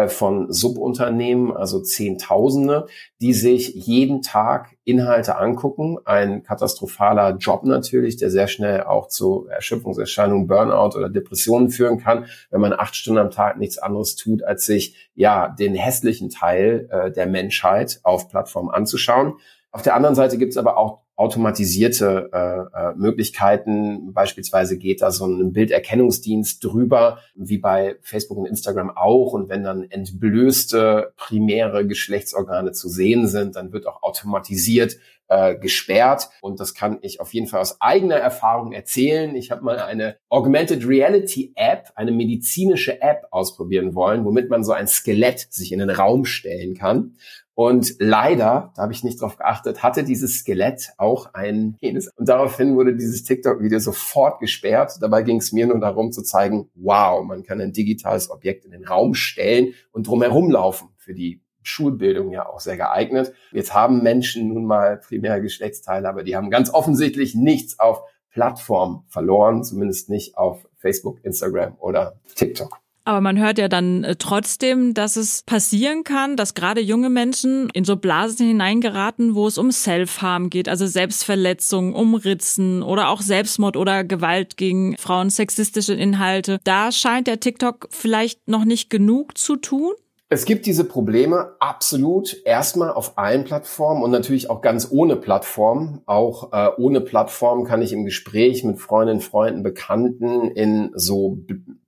von 0.08 0.52
Subunternehmen, 0.52 1.56
also 1.56 1.80
Zehntausende, 1.80 2.86
die 3.20 3.32
sich 3.32 3.74
jeden 3.74 4.22
Tag 4.22 4.76
Inhalte 4.84 5.36
angucken. 5.36 5.98
Ein 6.04 6.42
katastrophaler 6.42 7.36
Job 7.38 7.64
natürlich, 7.64 8.16
der 8.16 8.30
sehr 8.30 8.46
schnell 8.46 8.84
auch 8.84 9.08
zu 9.08 9.46
Erschöpfungserscheinungen, 9.48 10.46
Burnout 10.46 10.96
oder 10.96 11.08
Depressionen 11.08 11.70
führen 11.70 11.98
kann, 11.98 12.26
wenn 12.50 12.60
man 12.60 12.72
acht 12.72 12.94
Stunden 12.94 13.18
am 13.18 13.30
Tag 13.30 13.58
nichts 13.58 13.78
anderes 13.78 14.14
tut, 14.14 14.44
als 14.44 14.64
sich 14.64 15.10
ja 15.14 15.48
den 15.48 15.74
hässlichen 15.74 16.30
Teil 16.30 16.88
äh, 16.90 17.10
der 17.10 17.26
Menschheit 17.26 18.00
auf 18.04 18.28
Plattformen 18.28 18.70
anzuschauen. 18.70 19.34
Auf 19.72 19.82
der 19.82 19.94
anderen 19.94 20.14
Seite 20.14 20.38
gibt 20.38 20.52
es 20.52 20.56
aber 20.56 20.76
auch 20.76 21.00
automatisierte 21.20 22.30
äh, 22.32 22.38
äh, 22.38 22.94
Möglichkeiten. 22.96 24.14
Beispielsweise 24.14 24.78
geht 24.78 25.02
da 25.02 25.10
so 25.10 25.26
ein 25.26 25.52
Bilderkennungsdienst 25.52 26.64
drüber, 26.64 27.18
wie 27.34 27.58
bei 27.58 27.96
Facebook 28.00 28.38
und 28.38 28.46
Instagram 28.46 28.88
auch. 28.96 29.34
Und 29.34 29.50
wenn 29.50 29.62
dann 29.62 29.84
entblößte 29.90 31.12
primäre 31.18 31.86
Geschlechtsorgane 31.86 32.72
zu 32.72 32.88
sehen 32.88 33.28
sind, 33.28 33.56
dann 33.56 33.70
wird 33.70 33.86
auch 33.86 34.02
automatisiert 34.02 34.96
äh, 35.28 35.56
gesperrt. 35.56 36.30
Und 36.40 36.58
das 36.58 36.74
kann 36.74 36.98
ich 37.02 37.20
auf 37.20 37.34
jeden 37.34 37.46
Fall 37.46 37.60
aus 37.60 37.80
eigener 37.80 38.16
Erfahrung 38.16 38.72
erzählen. 38.72 39.36
Ich 39.36 39.50
habe 39.50 39.62
mal 39.62 39.78
eine 39.78 40.16
Augmented 40.30 40.88
Reality 40.88 41.52
App, 41.54 41.92
eine 41.96 42.12
medizinische 42.12 43.00
App 43.02 43.26
ausprobieren 43.30 43.94
wollen, 43.94 44.24
womit 44.24 44.48
man 44.48 44.64
so 44.64 44.72
ein 44.72 44.88
Skelett 44.88 45.46
sich 45.50 45.72
in 45.72 45.80
den 45.80 45.90
Raum 45.90 46.24
stellen 46.24 46.74
kann. 46.74 47.16
Und 47.54 47.96
leider, 47.98 48.72
da 48.74 48.82
habe 48.82 48.92
ich 48.92 49.04
nicht 49.04 49.20
drauf 49.20 49.36
geachtet, 49.36 49.82
hatte 49.82 50.02
dieses 50.04 50.38
Skelett 50.38 50.92
auch 50.96 51.34
einen 51.34 51.76
Penis. 51.78 52.10
Und 52.16 52.28
daraufhin 52.28 52.76
wurde 52.76 52.94
dieses 52.96 53.24
TikTok-Video 53.24 53.78
sofort 53.78 54.40
gesperrt. 54.40 54.98
Dabei 55.00 55.22
ging 55.22 55.38
es 55.38 55.52
mir 55.52 55.66
nur 55.66 55.78
darum 55.78 56.12
zu 56.12 56.22
zeigen, 56.22 56.70
wow, 56.74 57.22
man 57.24 57.42
kann 57.42 57.60
ein 57.60 57.72
digitales 57.72 58.30
Objekt 58.30 58.64
in 58.64 58.70
den 58.70 58.86
Raum 58.86 59.14
stellen 59.14 59.74
und 59.92 60.06
drumherum 60.06 60.50
laufen. 60.50 60.88
Für 60.96 61.12
die 61.12 61.42
Schulbildung 61.62 62.32
ja 62.32 62.48
auch 62.48 62.60
sehr 62.60 62.76
geeignet. 62.76 63.32
Jetzt 63.52 63.74
haben 63.74 64.02
Menschen 64.02 64.48
nun 64.48 64.64
mal 64.64 64.96
primäre 64.98 65.42
Geschlechtsteile, 65.42 66.08
aber 66.08 66.22
die 66.22 66.36
haben 66.36 66.50
ganz 66.50 66.72
offensichtlich 66.72 67.34
nichts 67.34 67.78
auf 67.78 68.02
Plattform 68.30 69.04
verloren, 69.08 69.64
zumindest 69.64 70.08
nicht 70.08 70.38
auf 70.38 70.66
Facebook, 70.76 71.22
Instagram 71.24 71.76
oder 71.78 72.20
TikTok. 72.36 72.80
Aber 73.10 73.20
man 73.20 73.40
hört 73.40 73.58
ja 73.58 73.66
dann 73.66 74.04
äh, 74.04 74.14
trotzdem, 74.14 74.94
dass 74.94 75.16
es 75.16 75.42
passieren 75.42 76.04
kann, 76.04 76.36
dass 76.36 76.54
gerade 76.54 76.80
junge 76.80 77.10
Menschen 77.10 77.68
in 77.70 77.84
so 77.84 77.96
Blasen 77.96 78.46
hineingeraten, 78.46 79.34
wo 79.34 79.48
es 79.48 79.58
um 79.58 79.72
Self-Harm 79.72 80.48
geht, 80.48 80.68
also 80.68 80.86
Selbstverletzung, 80.86 81.92
Umritzen 81.92 82.84
oder 82.84 83.08
auch 83.08 83.20
Selbstmord 83.20 83.76
oder 83.76 84.04
Gewalt 84.04 84.56
gegen 84.56 84.96
Frauen, 84.96 85.28
sexistische 85.28 85.92
Inhalte. 85.92 86.60
Da 86.62 86.92
scheint 86.92 87.26
der 87.26 87.40
TikTok 87.40 87.88
vielleicht 87.90 88.46
noch 88.46 88.64
nicht 88.64 88.90
genug 88.90 89.36
zu 89.36 89.56
tun. 89.56 89.90
Es 90.28 90.44
gibt 90.44 90.64
diese 90.66 90.84
Probleme 90.84 91.56
absolut 91.58 92.36
erstmal 92.44 92.92
auf 92.92 93.18
allen 93.18 93.42
Plattformen 93.42 94.04
und 94.04 94.12
natürlich 94.12 94.48
auch 94.48 94.60
ganz 94.60 94.86
ohne 94.88 95.16
Plattform. 95.16 96.02
Auch 96.06 96.52
äh, 96.52 96.70
ohne 96.78 97.00
Plattform 97.00 97.64
kann 97.64 97.82
ich 97.82 97.92
im 97.92 98.04
Gespräch 98.04 98.62
mit 98.62 98.78
Freundinnen, 98.78 99.20
Freunden, 99.20 99.64
Bekannten 99.64 100.52
in 100.52 100.92
so 100.94 101.40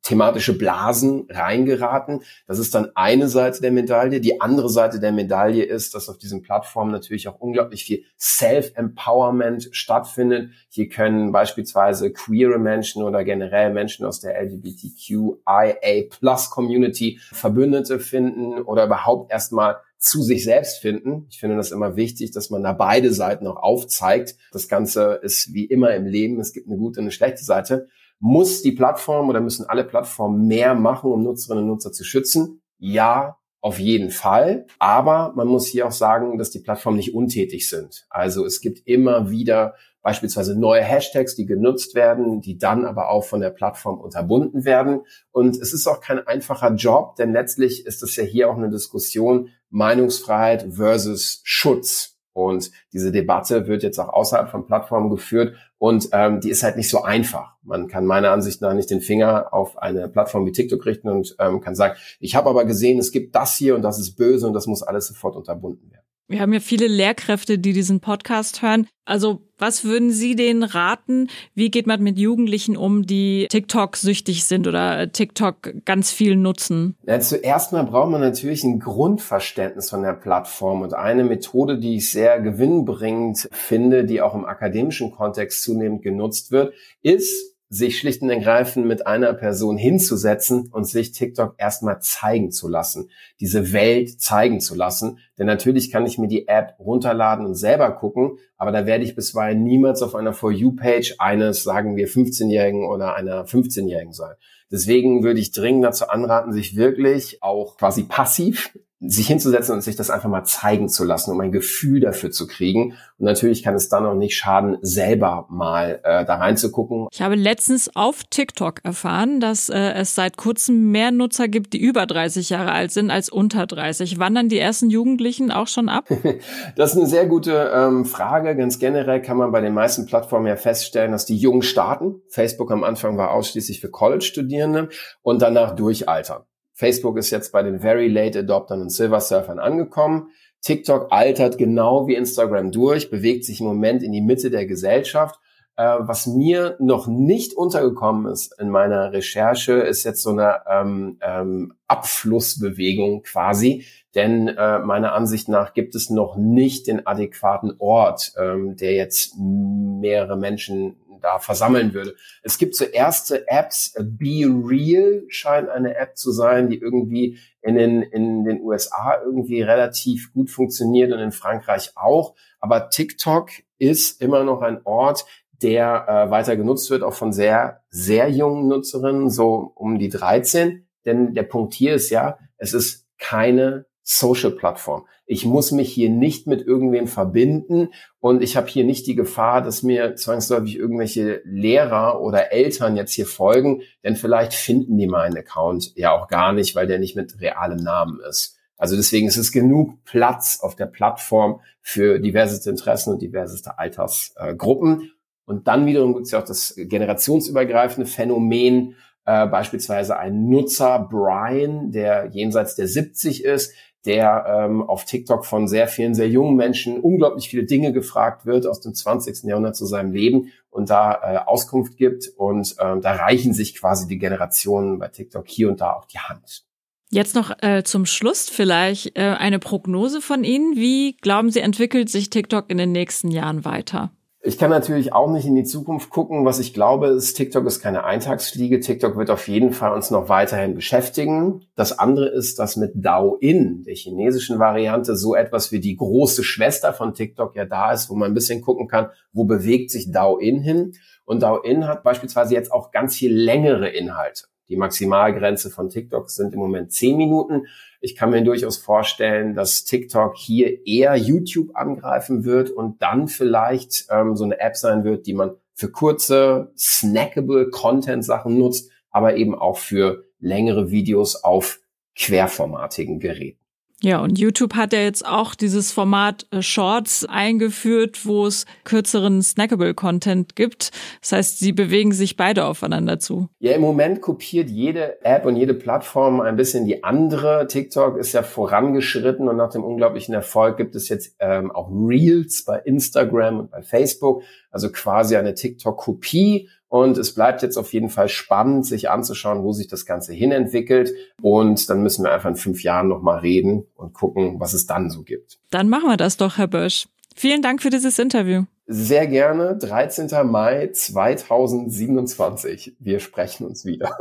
thematische 0.02 0.58
Blasen 0.58 1.28
reingeraten. 1.30 2.22
Das 2.46 2.58
ist 2.58 2.74
dann 2.74 2.90
eine 2.94 3.28
Seite 3.28 3.62
der 3.62 3.70
Medaille. 3.70 4.20
Die 4.20 4.40
andere 4.40 4.68
Seite 4.68 4.98
der 5.00 5.12
Medaille 5.12 5.62
ist, 5.64 5.94
dass 5.94 6.08
auf 6.08 6.18
diesen 6.18 6.42
Plattformen 6.42 6.90
natürlich 6.90 7.28
auch 7.28 7.38
unglaublich 7.38 7.84
viel 7.84 8.02
Self-Empowerment 8.18 9.68
stattfindet. 9.70 10.50
Hier 10.68 10.88
können 10.88 11.30
beispielsweise 11.30 12.12
queere 12.12 12.58
Menschen 12.58 13.04
oder 13.04 13.22
generell 13.24 13.72
Menschen 13.72 14.04
aus 14.04 14.18
der 14.20 14.42
LGBTQIA-Plus-Community 14.42 17.20
Verbündete 17.32 18.00
finden 18.00 18.62
oder 18.62 18.86
überhaupt 18.86 19.30
erstmal 19.32 19.76
zu 20.02 20.22
sich 20.22 20.42
selbst 20.42 20.78
finden. 20.78 21.26
Ich 21.30 21.38
finde 21.38 21.56
das 21.56 21.70
immer 21.70 21.94
wichtig, 21.94 22.32
dass 22.32 22.50
man 22.50 22.64
da 22.64 22.72
beide 22.72 23.12
Seiten 23.12 23.46
auch 23.46 23.62
aufzeigt. 23.62 24.36
Das 24.50 24.66
Ganze 24.66 25.20
ist 25.22 25.54
wie 25.54 25.64
immer 25.64 25.94
im 25.94 26.06
Leben. 26.06 26.40
Es 26.40 26.52
gibt 26.52 26.66
eine 26.66 26.76
gute 26.76 26.98
und 26.98 27.04
eine 27.04 27.12
schlechte 27.12 27.44
Seite. 27.44 27.88
Muss 28.24 28.62
die 28.62 28.70
Plattform 28.70 29.28
oder 29.30 29.40
müssen 29.40 29.68
alle 29.68 29.82
Plattformen 29.82 30.46
mehr 30.46 30.76
machen, 30.76 31.10
um 31.10 31.24
Nutzerinnen 31.24 31.64
und 31.64 31.70
Nutzer 31.70 31.90
zu 31.90 32.04
schützen? 32.04 32.62
Ja, 32.78 33.36
auf 33.60 33.80
jeden 33.80 34.12
Fall. 34.12 34.66
Aber 34.78 35.32
man 35.34 35.48
muss 35.48 35.66
hier 35.66 35.88
auch 35.88 35.92
sagen, 35.92 36.38
dass 36.38 36.50
die 36.50 36.60
Plattformen 36.60 36.98
nicht 36.98 37.16
untätig 37.16 37.68
sind. 37.68 38.06
Also 38.10 38.46
es 38.46 38.60
gibt 38.60 38.86
immer 38.86 39.30
wieder 39.30 39.74
beispielsweise 40.02 40.56
neue 40.56 40.82
Hashtags, 40.82 41.34
die 41.34 41.46
genutzt 41.46 41.96
werden, 41.96 42.40
die 42.40 42.58
dann 42.58 42.84
aber 42.84 43.08
auch 43.08 43.24
von 43.24 43.40
der 43.40 43.50
Plattform 43.50 43.98
unterbunden 43.98 44.64
werden. 44.64 45.00
Und 45.32 45.56
es 45.56 45.72
ist 45.72 45.88
auch 45.88 46.00
kein 46.00 46.24
einfacher 46.24 46.72
Job, 46.74 47.16
denn 47.16 47.32
letztlich 47.32 47.86
ist 47.86 48.04
es 48.04 48.14
ja 48.14 48.22
hier 48.22 48.48
auch 48.48 48.56
eine 48.56 48.70
Diskussion 48.70 49.48
Meinungsfreiheit 49.70 50.74
versus 50.74 51.40
Schutz. 51.42 52.11
Und 52.32 52.70
diese 52.92 53.12
Debatte 53.12 53.66
wird 53.66 53.82
jetzt 53.82 53.98
auch 53.98 54.08
außerhalb 54.08 54.48
von 54.48 54.66
Plattformen 54.66 55.10
geführt 55.10 55.54
und 55.78 56.08
ähm, 56.12 56.40
die 56.40 56.50
ist 56.50 56.62
halt 56.62 56.76
nicht 56.76 56.88
so 56.88 57.02
einfach. 57.02 57.56
Man 57.62 57.88
kann 57.88 58.06
meiner 58.06 58.30
Ansicht 58.30 58.62
nach 58.62 58.72
nicht 58.72 58.90
den 58.90 59.00
Finger 59.00 59.52
auf 59.52 59.78
eine 59.78 60.08
Plattform 60.08 60.46
wie 60.46 60.52
TikTok 60.52 60.84
richten 60.86 61.08
und 61.08 61.36
ähm, 61.38 61.60
kann 61.60 61.74
sagen, 61.74 61.98
ich 62.20 62.34
habe 62.34 62.48
aber 62.48 62.64
gesehen, 62.64 62.98
es 62.98 63.12
gibt 63.12 63.34
das 63.34 63.56
hier 63.56 63.74
und 63.74 63.82
das 63.82 63.98
ist 63.98 64.16
böse 64.16 64.46
und 64.46 64.54
das 64.54 64.66
muss 64.66 64.82
alles 64.82 65.08
sofort 65.08 65.36
unterbunden 65.36 65.90
werden. 65.90 66.01
Wir 66.32 66.40
haben 66.40 66.54
ja 66.54 66.60
viele 66.60 66.86
Lehrkräfte, 66.88 67.58
die 67.58 67.74
diesen 67.74 68.00
Podcast 68.00 68.62
hören. 68.62 68.86
Also 69.04 69.42
was 69.58 69.84
würden 69.84 70.10
Sie 70.10 70.34
denen 70.34 70.62
raten? 70.62 71.28
Wie 71.54 71.70
geht 71.70 71.86
man 71.86 72.02
mit 72.02 72.18
Jugendlichen 72.18 72.74
um, 72.74 73.04
die 73.04 73.48
TikTok 73.50 73.98
süchtig 73.98 74.46
sind 74.46 74.66
oder 74.66 75.12
TikTok 75.12 75.84
ganz 75.84 76.10
viel 76.10 76.36
nutzen? 76.36 76.96
Ja, 77.06 77.20
zuerst 77.20 77.72
mal 77.72 77.84
braucht 77.84 78.10
man 78.10 78.22
natürlich 78.22 78.64
ein 78.64 78.80
Grundverständnis 78.80 79.90
von 79.90 80.02
der 80.02 80.14
Plattform 80.14 80.80
und 80.80 80.94
eine 80.94 81.24
Methode, 81.24 81.78
die 81.78 81.96
ich 81.96 82.10
sehr 82.10 82.40
gewinnbringend 82.40 83.50
finde, 83.52 84.06
die 84.06 84.22
auch 84.22 84.34
im 84.34 84.46
akademischen 84.46 85.10
Kontext 85.10 85.62
zunehmend 85.62 86.02
genutzt 86.02 86.50
wird, 86.50 86.72
ist 87.02 87.51
sich 87.72 87.98
schlicht 87.98 88.20
und 88.20 88.28
ergreifend 88.28 88.86
mit 88.86 89.06
einer 89.06 89.32
Person 89.32 89.78
hinzusetzen 89.78 90.68
und 90.72 90.84
sich 90.84 91.12
TikTok 91.12 91.54
erstmal 91.56 92.00
zeigen 92.00 92.50
zu 92.50 92.68
lassen, 92.68 93.08
diese 93.40 93.72
Welt 93.72 94.20
zeigen 94.20 94.60
zu 94.60 94.74
lassen. 94.74 95.18
Denn 95.38 95.46
natürlich 95.46 95.90
kann 95.90 96.04
ich 96.04 96.18
mir 96.18 96.28
die 96.28 96.48
App 96.48 96.74
runterladen 96.78 97.46
und 97.46 97.54
selber 97.54 97.90
gucken, 97.92 98.36
aber 98.58 98.72
da 98.72 98.84
werde 98.84 99.04
ich 99.04 99.16
bisweilen 99.16 99.62
niemals 99.64 100.02
auf 100.02 100.14
einer 100.14 100.34
For 100.34 100.52
You-Page 100.52 101.14
eines, 101.18 101.62
sagen 101.62 101.96
wir, 101.96 102.08
15-Jährigen 102.08 102.86
oder 102.86 103.14
einer 103.14 103.46
15-Jährigen 103.46 104.12
sein. 104.12 104.34
Deswegen 104.70 105.22
würde 105.22 105.40
ich 105.40 105.52
dringend 105.52 105.84
dazu 105.84 106.08
anraten, 106.08 106.52
sich 106.52 106.76
wirklich 106.76 107.42
auch 107.42 107.78
quasi 107.78 108.02
passiv 108.02 108.78
sich 109.04 109.26
hinzusetzen 109.26 109.74
und 109.74 109.82
sich 109.82 109.96
das 109.96 110.10
einfach 110.10 110.28
mal 110.28 110.44
zeigen 110.44 110.88
zu 110.88 111.04
lassen, 111.04 111.32
um 111.32 111.40
ein 111.40 111.50
Gefühl 111.50 112.00
dafür 112.00 112.30
zu 112.30 112.46
kriegen. 112.46 112.94
Und 113.18 113.26
natürlich 113.26 113.62
kann 113.62 113.74
es 113.74 113.88
dann 113.88 114.06
auch 114.06 114.14
nicht 114.14 114.36
schaden, 114.36 114.78
selber 114.80 115.46
mal 115.50 116.00
äh, 116.04 116.24
da 116.24 116.36
reinzugucken. 116.36 117.08
Ich 117.10 117.20
habe 117.20 117.34
letztens 117.34 117.90
auf 117.96 118.22
TikTok 118.30 118.84
erfahren, 118.84 119.40
dass 119.40 119.68
äh, 119.68 119.92
es 119.94 120.14
seit 120.14 120.36
kurzem 120.36 120.92
mehr 120.92 121.10
Nutzer 121.10 121.48
gibt, 121.48 121.72
die 121.72 121.80
über 121.80 122.06
30 122.06 122.50
Jahre 122.50 122.72
alt 122.72 122.92
sind 122.92 123.10
als 123.10 123.28
unter 123.28 123.66
30. 123.66 124.18
Wandern 124.18 124.48
die 124.48 124.58
ersten 124.58 124.88
Jugendlichen 124.88 125.50
auch 125.50 125.66
schon 125.66 125.88
ab? 125.88 126.08
das 126.76 126.92
ist 126.92 126.98
eine 126.98 127.08
sehr 127.08 127.26
gute 127.26 127.72
ähm, 127.74 128.04
Frage. 128.04 128.54
Ganz 128.56 128.78
generell 128.78 129.20
kann 129.20 129.36
man 129.36 129.50
bei 129.50 129.60
den 129.60 129.74
meisten 129.74 130.06
Plattformen 130.06 130.46
ja 130.46 130.56
feststellen, 130.56 131.10
dass 131.10 131.26
die 131.26 131.36
Jungen 131.36 131.62
starten. 131.62 132.22
Facebook 132.28 132.70
am 132.70 132.84
Anfang 132.84 133.16
war 133.18 133.32
ausschließlich 133.32 133.80
für 133.80 133.90
College-Studierende 133.90 134.90
und 135.22 135.42
danach 135.42 135.74
durchaltern. 135.74 136.44
Facebook 136.82 137.16
ist 137.16 137.30
jetzt 137.30 137.52
bei 137.52 137.62
den 137.62 137.78
Very 137.78 138.08
Late 138.08 138.40
Adoptern 138.40 138.80
und 138.80 138.90
Silver 138.90 139.20
Surfern 139.20 139.60
angekommen. 139.60 140.30
TikTok 140.62 141.12
altert 141.12 141.56
genau 141.56 142.08
wie 142.08 142.16
Instagram 142.16 142.72
durch, 142.72 143.08
bewegt 143.08 143.44
sich 143.44 143.60
im 143.60 143.66
Moment 143.66 144.02
in 144.02 144.10
die 144.10 144.20
Mitte 144.20 144.50
der 144.50 144.66
Gesellschaft. 144.66 145.38
Äh, 145.76 145.98
was 146.00 146.26
mir 146.26 146.76
noch 146.80 147.06
nicht 147.06 147.54
untergekommen 147.54 148.32
ist 148.32 148.58
in 148.58 148.68
meiner 148.68 149.12
Recherche, 149.12 149.74
ist 149.74 150.02
jetzt 150.02 150.24
so 150.24 150.30
eine 150.30 150.62
ähm, 150.68 151.18
ähm, 151.20 151.74
Abflussbewegung 151.86 153.22
quasi. 153.22 153.84
Denn 154.16 154.48
äh, 154.48 154.80
meiner 154.80 155.12
Ansicht 155.14 155.48
nach 155.48 155.74
gibt 155.74 155.94
es 155.94 156.10
noch 156.10 156.36
nicht 156.36 156.88
den 156.88 157.06
adäquaten 157.06 157.74
Ort, 157.78 158.32
ähm, 158.36 158.76
der 158.76 158.94
jetzt 158.94 159.36
mehrere 159.38 160.36
Menschen 160.36 160.96
da 161.22 161.38
versammeln 161.38 161.94
würde. 161.94 162.14
Es 162.42 162.58
gibt 162.58 162.74
so 162.74 162.84
erste 162.84 163.48
Apps, 163.48 163.94
Be 163.98 164.44
Real 164.44 165.22
scheint 165.28 165.68
eine 165.68 165.96
App 165.96 166.16
zu 166.16 166.32
sein, 166.32 166.68
die 166.68 166.78
irgendwie 166.78 167.38
in 167.62 167.76
den, 167.76 168.02
in 168.02 168.44
den 168.44 168.60
USA 168.60 169.20
irgendwie 169.24 169.62
relativ 169.62 170.32
gut 170.32 170.50
funktioniert 170.50 171.12
und 171.12 171.20
in 171.20 171.32
Frankreich 171.32 171.92
auch. 171.94 172.34
Aber 172.60 172.90
TikTok 172.90 173.50
ist 173.78 174.20
immer 174.20 174.44
noch 174.44 174.62
ein 174.62 174.80
Ort, 174.84 175.24
der 175.62 176.06
äh, 176.08 176.30
weiter 176.30 176.56
genutzt 176.56 176.90
wird, 176.90 177.02
auch 177.02 177.14
von 177.14 177.32
sehr, 177.32 177.82
sehr 177.88 178.28
jungen 178.28 178.68
Nutzerinnen, 178.68 179.30
so 179.30 179.72
um 179.74 179.98
die 179.98 180.08
13. 180.08 180.86
Denn 181.04 181.34
der 181.34 181.44
Punkt 181.44 181.74
hier 181.74 181.94
ist 181.94 182.10
ja, 182.10 182.38
es 182.56 182.74
ist 182.74 183.06
keine 183.18 183.86
Social-Plattform. 184.02 185.06
Ich 185.32 185.46
muss 185.46 185.72
mich 185.72 185.90
hier 185.90 186.10
nicht 186.10 186.46
mit 186.46 186.60
irgendwem 186.60 187.06
verbinden 187.06 187.88
und 188.20 188.42
ich 188.42 188.54
habe 188.54 188.66
hier 188.66 188.84
nicht 188.84 189.06
die 189.06 189.14
Gefahr, 189.14 189.62
dass 189.62 189.82
mir 189.82 190.14
zwangsläufig 190.14 190.76
irgendwelche 190.76 191.40
Lehrer 191.46 192.20
oder 192.20 192.52
Eltern 192.52 192.96
jetzt 192.96 193.14
hier 193.14 193.24
folgen, 193.24 193.80
denn 194.04 194.14
vielleicht 194.14 194.52
finden 194.52 194.98
die 194.98 195.06
meinen 195.06 195.38
Account 195.38 195.92
ja 195.96 196.12
auch 196.12 196.28
gar 196.28 196.52
nicht, 196.52 196.76
weil 196.76 196.86
der 196.86 196.98
nicht 196.98 197.16
mit 197.16 197.40
realem 197.40 197.78
Namen 197.78 198.20
ist. 198.28 198.58
Also 198.76 198.94
deswegen 198.94 199.26
ist 199.26 199.38
es 199.38 199.52
genug 199.52 200.04
Platz 200.04 200.58
auf 200.60 200.76
der 200.76 200.84
Plattform 200.84 201.60
für 201.80 202.18
diverseste 202.18 202.68
Interessen 202.68 203.14
und 203.14 203.22
diverseste 203.22 203.78
Altersgruppen. 203.78 205.12
Und 205.46 205.66
dann 205.66 205.86
wiederum 205.86 206.12
gibt 206.12 206.26
es 206.26 206.32
ja 206.32 206.40
auch 206.40 206.44
das 206.44 206.74
generationsübergreifende 206.76 208.06
Phänomen, 208.06 208.96
äh, 209.24 209.46
beispielsweise 209.46 210.18
ein 210.18 210.50
Nutzer, 210.50 211.08
Brian, 211.10 211.90
der 211.90 212.26
jenseits 212.32 212.74
der 212.74 212.86
70 212.86 213.44
ist, 213.44 213.72
der 214.04 214.44
ähm, 214.48 214.82
auf 214.82 215.04
TikTok 215.04 215.46
von 215.46 215.68
sehr 215.68 215.86
vielen, 215.86 216.14
sehr 216.14 216.28
jungen 216.28 216.56
Menschen 216.56 217.00
unglaublich 217.00 217.48
viele 217.48 217.64
Dinge 217.64 217.92
gefragt 217.92 218.46
wird 218.46 218.66
aus 218.66 218.80
dem 218.80 218.94
20. 218.94 219.44
Jahrhundert 219.44 219.76
zu 219.76 219.86
seinem 219.86 220.12
Leben 220.12 220.52
und 220.70 220.90
da 220.90 221.14
äh, 221.14 221.38
Auskunft 221.46 221.96
gibt. 221.96 222.28
Und 222.36 222.74
ähm, 222.80 223.00
da 223.00 223.12
reichen 223.12 223.54
sich 223.54 223.76
quasi 223.76 224.08
die 224.08 224.18
Generationen 224.18 224.98
bei 224.98 225.08
TikTok 225.08 225.46
hier 225.46 225.68
und 225.68 225.80
da 225.80 225.92
auch 225.92 226.06
die 226.06 226.18
Hand. 226.18 226.64
Jetzt 227.10 227.34
noch 227.34 227.52
äh, 227.62 227.82
zum 227.84 228.06
Schluss 228.06 228.48
vielleicht 228.48 229.18
äh, 229.18 229.36
eine 229.38 229.58
Prognose 229.58 230.22
von 230.22 230.44
Ihnen. 230.44 230.76
Wie 230.76 231.16
glauben 231.18 231.50
Sie, 231.50 231.60
entwickelt 231.60 232.08
sich 232.08 232.30
TikTok 232.30 232.70
in 232.70 232.78
den 232.78 232.90
nächsten 232.90 233.30
Jahren 233.30 233.64
weiter? 233.66 234.10
Ich 234.44 234.58
kann 234.58 234.70
natürlich 234.70 235.12
auch 235.12 235.30
nicht 235.30 235.46
in 235.46 235.54
die 235.54 235.62
Zukunft 235.62 236.10
gucken. 236.10 236.44
Was 236.44 236.58
ich 236.58 236.74
glaube, 236.74 237.06
ist, 237.06 237.34
TikTok 237.34 237.64
ist 237.64 237.80
keine 237.80 238.02
Eintagsfliege. 238.02 238.80
TikTok 238.80 239.16
wird 239.16 239.30
auf 239.30 239.46
jeden 239.46 239.72
Fall 239.72 239.92
uns 239.92 240.10
noch 240.10 240.28
weiterhin 240.28 240.74
beschäftigen. 240.74 241.64
Das 241.76 241.96
andere 241.96 242.26
ist, 242.26 242.58
dass 242.58 242.76
mit 242.76 242.90
Douyin, 242.96 243.84
der 243.84 243.94
chinesischen 243.94 244.58
Variante, 244.58 245.16
so 245.16 245.36
etwas 245.36 245.70
wie 245.70 245.78
die 245.78 245.94
große 245.94 246.42
Schwester 246.42 246.92
von 246.92 247.14
TikTok 247.14 247.54
ja 247.54 247.66
da 247.66 247.92
ist, 247.92 248.10
wo 248.10 248.16
man 248.16 248.32
ein 248.32 248.34
bisschen 248.34 248.62
gucken 248.62 248.88
kann, 248.88 249.10
wo 249.32 249.44
bewegt 249.44 249.92
sich 249.92 250.10
Douyin 250.10 250.60
hin. 250.60 250.94
Und 251.24 251.44
Douyin 251.44 251.86
hat 251.86 252.02
beispielsweise 252.02 252.54
jetzt 252.54 252.72
auch 252.72 252.90
ganz 252.90 253.14
viel 253.14 253.32
längere 253.32 253.90
Inhalte. 253.90 254.46
Die 254.68 254.76
Maximalgrenze 254.76 255.70
von 255.70 255.88
TikTok 255.88 256.30
sind 256.30 256.52
im 256.52 256.58
Moment 256.58 256.90
zehn 256.90 257.16
Minuten. 257.16 257.66
Ich 258.04 258.16
kann 258.16 258.30
mir 258.30 258.42
durchaus 258.42 258.78
vorstellen, 258.78 259.54
dass 259.54 259.84
TikTok 259.84 260.36
hier 260.36 260.84
eher 260.86 261.14
YouTube 261.14 261.76
angreifen 261.76 262.44
wird 262.44 262.68
und 262.68 263.00
dann 263.00 263.28
vielleicht 263.28 264.06
ähm, 264.10 264.34
so 264.34 264.42
eine 264.42 264.58
App 264.58 264.76
sein 264.76 265.04
wird, 265.04 265.26
die 265.26 265.34
man 265.34 265.52
für 265.74 265.88
kurze, 265.88 266.72
snackable 266.76 267.70
Content-Sachen 267.70 268.58
nutzt, 268.58 268.90
aber 269.10 269.36
eben 269.36 269.54
auch 269.54 269.78
für 269.78 270.24
längere 270.40 270.90
Videos 270.90 271.44
auf 271.44 271.78
querformatigen 272.16 273.20
Geräten. 273.20 273.61
Ja, 274.04 274.20
und 274.20 274.36
YouTube 274.36 274.74
hat 274.74 274.92
ja 274.92 274.98
jetzt 274.98 275.24
auch 275.24 275.54
dieses 275.54 275.92
Format 275.92 276.44
äh, 276.50 276.60
Shorts 276.60 277.24
eingeführt, 277.24 278.26
wo 278.26 278.46
es 278.46 278.66
kürzeren 278.82 279.42
Snackable-Content 279.42 280.56
gibt. 280.56 280.90
Das 281.20 281.30
heißt, 281.30 281.58
sie 281.60 281.72
bewegen 281.72 282.10
sich 282.10 282.36
beide 282.36 282.64
aufeinander 282.64 283.20
zu. 283.20 283.48
Ja, 283.60 283.72
im 283.72 283.80
Moment 283.80 284.20
kopiert 284.20 284.68
jede 284.70 285.24
App 285.24 285.46
und 285.46 285.54
jede 285.54 285.74
Plattform 285.74 286.40
ein 286.40 286.56
bisschen 286.56 286.84
die 286.84 287.04
andere. 287.04 287.68
TikTok 287.68 288.16
ist 288.16 288.32
ja 288.32 288.42
vorangeschritten 288.42 289.48
und 289.48 289.56
nach 289.56 289.70
dem 289.70 289.84
unglaublichen 289.84 290.34
Erfolg 290.34 290.78
gibt 290.78 290.96
es 290.96 291.08
jetzt 291.08 291.36
ähm, 291.38 291.70
auch 291.70 291.88
Reels 291.88 292.64
bei 292.64 292.80
Instagram 292.80 293.60
und 293.60 293.70
bei 293.70 293.82
Facebook, 293.82 294.42
also 294.72 294.90
quasi 294.90 295.36
eine 295.36 295.54
TikTok-Kopie 295.54 296.68
und 296.92 297.16
es 297.16 297.34
bleibt 297.34 297.62
jetzt 297.62 297.78
auf 297.78 297.94
jeden 297.94 298.10
Fall 298.10 298.28
spannend, 298.28 298.84
sich 298.84 299.08
anzuschauen, 299.08 299.62
wo 299.62 299.72
sich 299.72 299.88
das 299.88 300.04
Ganze 300.04 300.34
hinentwickelt. 300.34 301.10
Und 301.40 301.88
dann 301.88 302.02
müssen 302.02 302.22
wir 302.22 302.34
einfach 302.34 302.50
in 302.50 302.56
fünf 302.56 302.82
Jahren 302.82 303.08
nochmal 303.08 303.38
reden 303.38 303.86
und 303.94 304.12
gucken, 304.12 304.60
was 304.60 304.74
es 304.74 304.84
dann 304.84 305.08
so 305.08 305.22
gibt. 305.22 305.58
Dann 305.70 305.88
machen 305.88 306.10
wir 306.10 306.18
das 306.18 306.36
doch, 306.36 306.58
Herr 306.58 306.68
Bösch. 306.68 307.08
Vielen 307.34 307.62
Dank 307.62 307.80
für 307.80 307.88
dieses 307.88 308.18
Interview. 308.18 308.64
Sehr 308.86 309.26
gerne. 309.26 309.74
13. 309.78 310.46
Mai 310.46 310.90
2027. 310.92 312.96
Wir 312.98 313.20
sprechen 313.20 313.66
uns 313.66 313.86
wieder. 313.86 314.14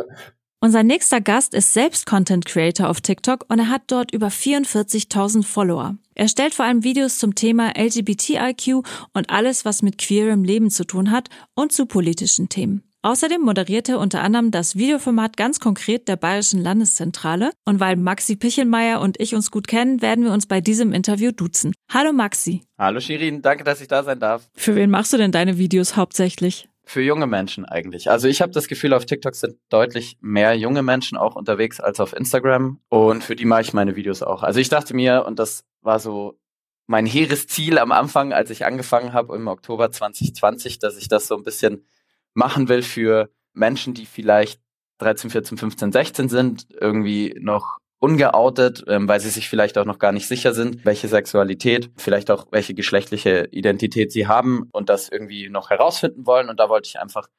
Unser 0.64 0.84
nächster 0.84 1.22
Gast 1.22 1.56
ist 1.56 1.74
selbst 1.74 2.06
Content 2.06 2.46
Creator 2.46 2.88
auf 2.88 3.02
TikTok 3.02 3.46
und 3.50 3.58
er 3.58 3.70
hat 3.70 3.82
dort 3.88 4.14
über 4.14 4.28
44.000 4.28 5.44
Follower. 5.44 5.96
Er 6.14 6.28
stellt 6.28 6.54
vor 6.54 6.66
allem 6.66 6.84
Videos 6.84 7.18
zum 7.18 7.34
Thema 7.34 7.72
LGBTIQ 7.76 8.86
und 9.12 9.32
alles, 9.32 9.66
was 9.66 9.82
mit 9.82 9.98
queerem 9.98 10.44
Leben 10.44 10.70
zu 10.70 10.86
tun 10.86 11.10
hat 11.10 11.30
und 11.56 11.72
zu 11.72 11.88
politischen 11.88 12.48
Themen. 12.48 12.84
Außerdem 13.02 13.42
moderiert 13.42 13.90
er 13.90 13.98
unter 13.98 14.22
anderem 14.22 14.52
das 14.52 14.76
Videoformat 14.76 15.36
ganz 15.36 15.60
konkret 15.60 16.08
der 16.08 16.16
Bayerischen 16.18 16.62
Landeszentrale. 16.62 17.50
Und 17.66 17.80
weil 17.80 17.96
Maxi 17.96 18.36
Pichelmeier 18.36 19.02
und 19.02 19.20
ich 19.20 19.34
uns 19.34 19.50
gut 19.50 19.68
kennen, 19.68 20.04
werden 20.04 20.24
wir 20.24 20.32
uns 20.32 20.46
bei 20.46 20.62
diesem 20.62 20.94
Interview 20.94 21.32
duzen. 21.32 21.74
Hallo 21.92 22.14
Maxi. 22.14 22.62
Hallo 22.78 23.00
Shirin, 23.00 23.42
danke, 23.42 23.64
dass 23.64 23.82
ich 23.82 23.88
da 23.88 24.04
sein 24.04 24.20
darf. 24.20 24.48
Für 24.54 24.76
wen 24.76 24.92
machst 24.92 25.12
du 25.12 25.18
denn 25.18 25.32
deine 25.32 25.58
Videos 25.58 25.96
hauptsächlich? 25.96 26.70
Für 26.84 27.02
junge 27.02 27.28
Menschen 27.28 27.66
eigentlich. 27.66 28.10
Also 28.10 28.28
ich 28.28 28.42
habe 28.42 28.52
das 28.52 28.68
Gefühl, 28.68 28.94
auf 28.94 29.06
TikTok 29.06 29.36
sind 29.36 29.58
deutlich 29.70 30.18
mehr 30.20 30.58
junge 30.58 30.82
Menschen 30.82 31.18
auch 31.18 31.36
unterwegs 31.36 31.80
als 31.80 32.00
auf 32.00 32.14
Instagram 32.14 32.80
und 32.90 33.24
für 33.24 33.36
die 33.36 33.46
mache 33.46 33.62
ich 33.62 33.74
meine 33.74 33.96
Videos 33.96 34.24
auch. 34.24 34.44
Also 34.44 34.60
ich 34.60 34.70
dachte 34.70 34.96
mir, 34.96 35.26
und 35.26 35.40
das 35.40 35.64
war 35.82 36.00
so 36.00 36.40
mein 36.88 37.06
hehres 37.06 37.48
Ziel 37.48 37.78
am 37.78 37.92
Anfang, 37.92 38.34
als 38.34 38.50
ich 38.50 38.66
angefangen 38.66 39.14
habe 39.14 39.36
im 39.36 39.48
Oktober 39.48 39.92
2020, 39.92 40.80
dass 40.80 40.98
ich 40.98 41.08
das 41.08 41.28
so 41.28 41.36
ein 41.38 41.44
bisschen 41.44 41.86
machen 42.34 42.68
will 42.68 42.82
für 42.82 43.30
Menschen, 43.54 43.94
die 43.94 44.06
vielleicht 44.06 44.62
13, 44.98 45.30
14, 45.30 45.58
15, 45.58 45.92
16 45.92 46.30
sind, 46.30 46.68
irgendwie 46.80 47.36
noch 47.40 47.78
ungeoutet, 48.02 48.84
ähm, 48.88 49.08
weil 49.08 49.20
sie 49.20 49.30
sich 49.30 49.48
vielleicht 49.48 49.78
auch 49.78 49.86
noch 49.86 50.00
gar 50.00 50.12
nicht 50.12 50.28
sicher 50.28 50.54
sind, 50.54 50.84
welche 50.86 51.08
Sexualität, 51.08 51.92
vielleicht 51.98 52.32
auch 52.32 52.48
welche 52.52 52.74
geschlechtliche 52.74 53.48
Identität 53.52 54.12
sie 54.12 54.28
haben 54.28 54.68
und 54.72 54.90
das 54.90 55.08
irgendwie 55.08 55.50
noch 55.50 55.70
herausfinden 55.70 56.26
wollen. 56.26 56.50
Und 56.50 56.60
da 56.60 56.68
wollte 56.68 56.88
ich 56.88 57.00
einfach 57.00 57.30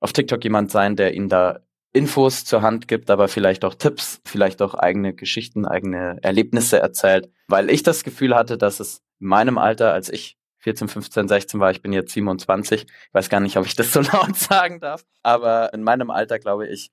auf 0.00 0.14
TikTok 0.14 0.42
jemand 0.42 0.70
sein, 0.70 0.96
der 0.96 1.14
ihnen 1.14 1.28
da 1.28 1.60
Infos 1.92 2.46
zur 2.46 2.62
Hand 2.62 2.88
gibt, 2.88 3.10
aber 3.10 3.28
vielleicht 3.28 3.64
auch 3.64 3.74
Tipps, 3.74 4.20
vielleicht 4.24 4.62
auch 4.62 4.74
eigene 4.74 5.14
Geschichten, 5.14 5.66
eigene 5.66 6.18
Erlebnisse 6.22 6.78
erzählt, 6.78 7.30
weil 7.48 7.70
ich 7.70 7.82
das 7.82 8.02
Gefühl 8.02 8.34
hatte, 8.34 8.56
dass 8.56 8.80
es 8.80 9.02
in 9.20 9.28
meinem 9.28 9.58
Alter, 9.58 9.92
als 9.92 10.08
ich 10.08 10.38
14, 10.60 10.88
15, 10.88 11.28
16 11.28 11.60
war, 11.60 11.70
ich 11.70 11.82
bin 11.82 11.92
jetzt 11.92 12.12
27, 12.12 12.82
ich 12.84 13.14
weiß 13.14 13.28
gar 13.28 13.40
nicht, 13.40 13.56
ob 13.56 13.66
ich 13.66 13.76
das 13.76 13.92
so 13.92 14.00
laut 14.12 14.36
sagen 14.36 14.80
darf, 14.80 15.04
aber 15.22 15.72
in 15.74 15.82
meinem 15.82 16.10
Alter, 16.10 16.38
glaube 16.38 16.66
ich, 16.66 16.90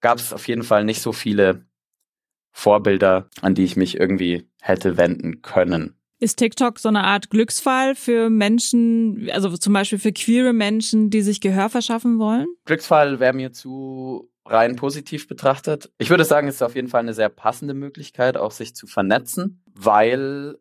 gab 0.00 0.18
es 0.18 0.32
auf 0.32 0.46
jeden 0.48 0.62
Fall 0.62 0.84
nicht 0.84 1.02
so 1.02 1.12
viele 1.12 1.66
Vorbilder, 2.52 3.28
an 3.40 3.54
die 3.54 3.64
ich 3.64 3.76
mich 3.76 3.98
irgendwie 3.98 4.48
hätte 4.60 4.96
wenden 4.96 5.42
können. 5.42 5.94
Ist 6.18 6.36
TikTok 6.36 6.78
so 6.78 6.88
eine 6.88 7.04
Art 7.04 7.30
Glücksfall 7.30 7.94
für 7.94 8.28
Menschen, 8.28 9.30
also 9.32 9.56
zum 9.56 9.72
Beispiel 9.72 9.98
für 9.98 10.12
queere 10.12 10.52
Menschen, 10.52 11.08
die 11.08 11.22
sich 11.22 11.40
Gehör 11.40 11.70
verschaffen 11.70 12.18
wollen? 12.18 12.46
Glücksfall 12.66 13.20
wäre 13.20 13.32
mir 13.32 13.52
zu 13.52 14.30
rein 14.44 14.76
positiv 14.76 15.28
betrachtet. 15.28 15.90
Ich 15.98 16.10
würde 16.10 16.24
sagen, 16.24 16.48
es 16.48 16.56
ist 16.56 16.62
auf 16.62 16.74
jeden 16.74 16.88
Fall 16.88 17.00
eine 17.00 17.14
sehr 17.14 17.30
passende 17.30 17.72
Möglichkeit, 17.72 18.36
auch 18.36 18.50
sich 18.50 18.74
zu 18.74 18.86
vernetzen, 18.86 19.62
weil 19.72 20.58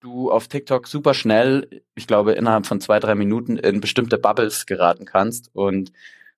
du 0.00 0.30
auf 0.30 0.46
TikTok 0.46 0.86
super 0.86 1.14
schnell, 1.14 1.82
ich 1.94 2.06
glaube 2.06 2.32
innerhalb 2.32 2.66
von 2.66 2.80
zwei, 2.80 3.00
drei 3.00 3.14
Minuten 3.14 3.56
in 3.56 3.80
bestimmte 3.80 4.18
Bubbles 4.18 4.66
geraten 4.66 5.06
kannst. 5.06 5.50
Und 5.54 5.90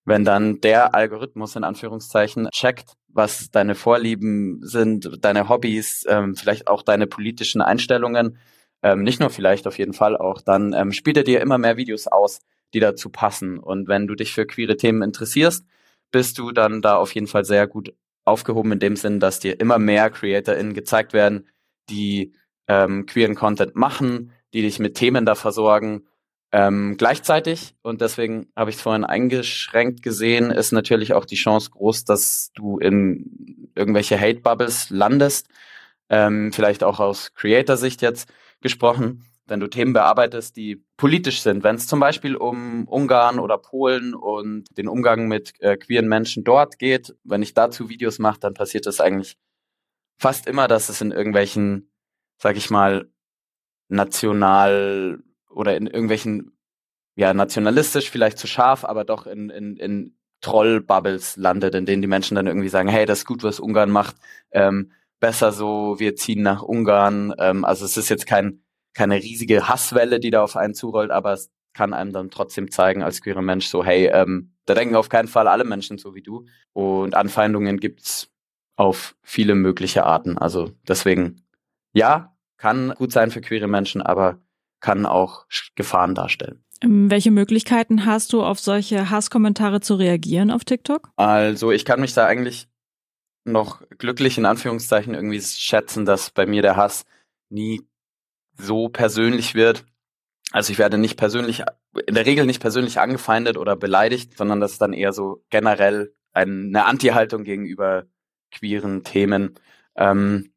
wenn 0.04 0.24
dann 0.24 0.60
der 0.60 0.94
Algorithmus 0.94 1.56
in 1.56 1.64
Anführungszeichen 1.64 2.48
checkt, 2.52 2.92
was 3.16 3.50
deine 3.50 3.74
Vorlieben 3.74 4.60
sind, 4.62 5.24
deine 5.24 5.48
Hobbys, 5.48 6.04
ähm, 6.08 6.34
vielleicht 6.36 6.68
auch 6.68 6.82
deine 6.82 7.06
politischen 7.06 7.60
Einstellungen, 7.60 8.38
ähm, 8.82 9.02
nicht 9.02 9.20
nur 9.20 9.30
vielleicht, 9.30 9.66
auf 9.66 9.78
jeden 9.78 9.94
Fall 9.94 10.16
auch, 10.16 10.40
dann 10.40 10.72
ähm, 10.72 10.92
spielt 10.92 11.16
er 11.16 11.24
dir 11.24 11.40
immer 11.40 11.58
mehr 11.58 11.76
Videos 11.76 12.06
aus, 12.06 12.40
die 12.74 12.80
dazu 12.80 13.10
passen. 13.10 13.58
Und 13.58 13.88
wenn 13.88 14.06
du 14.06 14.14
dich 14.14 14.32
für 14.32 14.46
queere 14.46 14.76
Themen 14.76 15.02
interessierst, 15.02 15.66
bist 16.10 16.38
du 16.38 16.52
dann 16.52 16.82
da 16.82 16.96
auf 16.96 17.14
jeden 17.14 17.26
Fall 17.26 17.44
sehr 17.44 17.66
gut 17.66 17.94
aufgehoben 18.24 18.72
in 18.72 18.78
dem 18.78 18.96
Sinn, 18.96 19.20
dass 19.20 19.40
dir 19.40 19.60
immer 19.60 19.78
mehr 19.78 20.10
CreatorInnen 20.10 20.74
gezeigt 20.74 21.12
werden, 21.12 21.48
die 21.88 22.32
ähm, 22.68 23.06
queeren 23.06 23.34
Content 23.34 23.76
machen, 23.76 24.32
die 24.52 24.62
dich 24.62 24.78
mit 24.78 24.96
Themen 24.96 25.24
da 25.24 25.34
versorgen. 25.34 26.06
Ähm, 26.58 26.96
gleichzeitig, 26.96 27.74
und 27.82 28.00
deswegen 28.00 28.50
habe 28.56 28.70
ich 28.70 28.76
es 28.76 28.82
vorhin 28.82 29.04
eingeschränkt 29.04 30.02
gesehen, 30.02 30.50
ist 30.50 30.72
natürlich 30.72 31.12
auch 31.12 31.26
die 31.26 31.36
Chance 31.36 31.68
groß, 31.68 32.06
dass 32.06 32.50
du 32.54 32.78
in 32.78 33.70
irgendwelche 33.74 34.18
Hate-Bubbles 34.18 34.88
landest. 34.88 35.48
Ähm, 36.08 36.54
vielleicht 36.54 36.82
auch 36.82 36.98
aus 36.98 37.34
Creator-Sicht 37.34 38.00
jetzt 38.00 38.32
gesprochen, 38.62 39.26
wenn 39.46 39.60
du 39.60 39.66
Themen 39.66 39.92
bearbeitest, 39.92 40.56
die 40.56 40.82
politisch 40.96 41.42
sind, 41.42 41.62
wenn 41.62 41.76
es 41.76 41.88
zum 41.88 42.00
Beispiel 42.00 42.36
um 42.36 42.88
Ungarn 42.88 43.38
oder 43.38 43.58
Polen 43.58 44.14
und 44.14 44.64
den 44.78 44.88
Umgang 44.88 45.28
mit 45.28 45.60
äh, 45.60 45.76
queeren 45.76 46.08
Menschen 46.08 46.42
dort 46.42 46.78
geht, 46.78 47.14
wenn 47.22 47.42
ich 47.42 47.52
dazu 47.52 47.90
Videos 47.90 48.18
mache, 48.18 48.40
dann 48.40 48.54
passiert 48.54 48.86
es 48.86 48.98
eigentlich 48.98 49.36
fast 50.18 50.46
immer, 50.46 50.68
dass 50.68 50.88
es 50.88 51.02
in 51.02 51.10
irgendwelchen, 51.12 51.92
sag 52.38 52.56
ich 52.56 52.70
mal, 52.70 53.10
national 53.88 55.22
oder 55.56 55.76
in 55.76 55.86
irgendwelchen, 55.86 56.56
ja, 57.16 57.32
nationalistisch 57.32 58.10
vielleicht 58.10 58.38
zu 58.38 58.46
scharf, 58.46 58.84
aber 58.84 59.04
doch 59.04 59.26
in, 59.26 59.50
in, 59.50 59.76
in 59.76 60.16
Troll-Bubbles 60.42 61.36
landet, 61.36 61.74
in 61.74 61.86
denen 61.86 62.02
die 62.02 62.08
Menschen 62.08 62.34
dann 62.34 62.46
irgendwie 62.46 62.68
sagen, 62.68 62.88
hey, 62.88 63.06
das 63.06 63.20
ist 63.20 63.24
gut, 63.24 63.42
was 63.42 63.58
Ungarn 63.58 63.90
macht, 63.90 64.16
ähm, 64.50 64.92
besser 65.18 65.52
so, 65.52 65.98
wir 65.98 66.14
ziehen 66.14 66.42
nach 66.42 66.62
Ungarn. 66.62 67.34
Ähm, 67.38 67.64
also 67.64 67.86
es 67.86 67.96
ist 67.96 68.10
jetzt 68.10 68.26
kein, 68.26 68.60
keine 68.94 69.16
riesige 69.16 69.68
Hasswelle, 69.68 70.20
die 70.20 70.30
da 70.30 70.42
auf 70.42 70.56
einen 70.56 70.74
zurollt, 70.74 71.10
aber 71.10 71.32
es 71.32 71.50
kann 71.72 71.94
einem 71.94 72.12
dann 72.12 72.30
trotzdem 72.30 72.70
zeigen 72.70 73.02
als 73.02 73.22
queerer 73.22 73.42
Mensch 73.42 73.66
so, 73.66 73.82
hey, 73.82 74.08
ähm, 74.12 74.52
da 74.66 74.74
denken 74.74 74.96
auf 74.96 75.08
keinen 75.08 75.28
Fall 75.28 75.48
alle 75.48 75.64
Menschen 75.64 75.98
so 75.98 76.14
wie 76.14 76.22
du. 76.22 76.46
Und 76.72 77.14
Anfeindungen 77.14 77.78
gibt's 77.80 78.30
auf 78.76 79.16
viele 79.22 79.54
mögliche 79.54 80.04
Arten. 80.04 80.36
Also 80.36 80.72
deswegen, 80.86 81.46
ja, 81.92 82.36
kann 82.58 82.94
gut 82.94 83.12
sein 83.12 83.30
für 83.30 83.40
queere 83.40 83.68
Menschen, 83.68 84.02
aber 84.02 84.38
kann 84.80 85.06
auch 85.06 85.46
Gefahren 85.74 86.14
darstellen. 86.14 86.64
Ähm, 86.82 87.10
welche 87.10 87.30
Möglichkeiten 87.30 88.04
hast 88.04 88.32
du, 88.32 88.42
auf 88.42 88.60
solche 88.60 89.10
Hasskommentare 89.10 89.80
zu 89.80 89.94
reagieren 89.94 90.50
auf 90.50 90.64
TikTok? 90.64 91.10
Also 91.16 91.72
ich 91.72 91.84
kann 91.84 92.00
mich 92.00 92.14
da 92.14 92.26
eigentlich 92.26 92.68
noch 93.44 93.82
glücklich 93.98 94.38
in 94.38 94.44
Anführungszeichen 94.44 95.14
irgendwie 95.14 95.40
schätzen, 95.40 96.04
dass 96.04 96.30
bei 96.30 96.46
mir 96.46 96.62
der 96.62 96.76
Hass 96.76 97.04
nie 97.48 97.82
so 98.58 98.88
persönlich 98.88 99.54
wird. 99.54 99.84
Also 100.52 100.72
ich 100.72 100.78
werde 100.78 100.98
nicht 100.98 101.16
persönlich, 101.16 101.62
in 102.06 102.14
der 102.14 102.26
Regel 102.26 102.46
nicht 102.46 102.60
persönlich 102.60 103.00
angefeindet 103.00 103.56
oder 103.56 103.76
beleidigt, 103.76 104.36
sondern 104.36 104.60
das 104.60 104.72
ist 104.72 104.82
dann 104.82 104.92
eher 104.92 105.12
so 105.12 105.44
generell 105.50 106.14
eine 106.32 106.84
Anti-Haltung 106.84 107.44
gegenüber 107.44 108.04
queeren 108.50 109.04
Themen. 109.04 109.54
Ähm, 109.96 110.52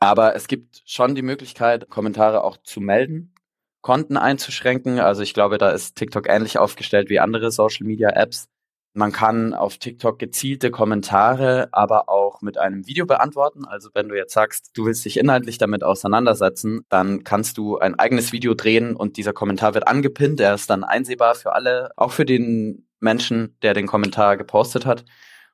aber 0.00 0.36
es 0.36 0.46
gibt 0.46 0.82
schon 0.84 1.14
die 1.14 1.22
Möglichkeit, 1.22 1.88
Kommentare 1.88 2.44
auch 2.44 2.56
zu 2.58 2.80
melden, 2.80 3.34
Konten 3.82 4.16
einzuschränken. 4.16 4.98
Also 5.00 5.22
ich 5.22 5.34
glaube, 5.34 5.58
da 5.58 5.70
ist 5.70 5.96
TikTok 5.96 6.28
ähnlich 6.28 6.58
aufgestellt 6.58 7.08
wie 7.10 7.20
andere 7.20 7.50
Social-Media-Apps. 7.50 8.48
Man 8.94 9.12
kann 9.12 9.54
auf 9.54 9.78
TikTok 9.78 10.18
gezielte 10.18 10.70
Kommentare 10.70 11.68
aber 11.72 12.08
auch 12.08 12.42
mit 12.42 12.58
einem 12.58 12.86
Video 12.86 13.06
beantworten. 13.06 13.64
Also 13.64 13.90
wenn 13.94 14.08
du 14.08 14.16
jetzt 14.16 14.32
sagst, 14.32 14.70
du 14.74 14.86
willst 14.86 15.04
dich 15.04 15.18
inhaltlich 15.18 15.58
damit 15.58 15.84
auseinandersetzen, 15.84 16.80
dann 16.88 17.22
kannst 17.22 17.58
du 17.58 17.78
ein 17.78 17.96
eigenes 17.96 18.32
Video 18.32 18.54
drehen 18.54 18.96
und 18.96 19.16
dieser 19.16 19.32
Kommentar 19.32 19.74
wird 19.74 19.86
angepinnt. 19.86 20.40
Er 20.40 20.54
ist 20.54 20.68
dann 20.70 20.82
einsehbar 20.82 21.34
für 21.34 21.52
alle, 21.52 21.92
auch 21.96 22.12
für 22.12 22.24
den 22.24 22.88
Menschen, 22.98 23.56
der 23.62 23.74
den 23.74 23.86
Kommentar 23.86 24.36
gepostet 24.36 24.84
hat. 24.86 25.04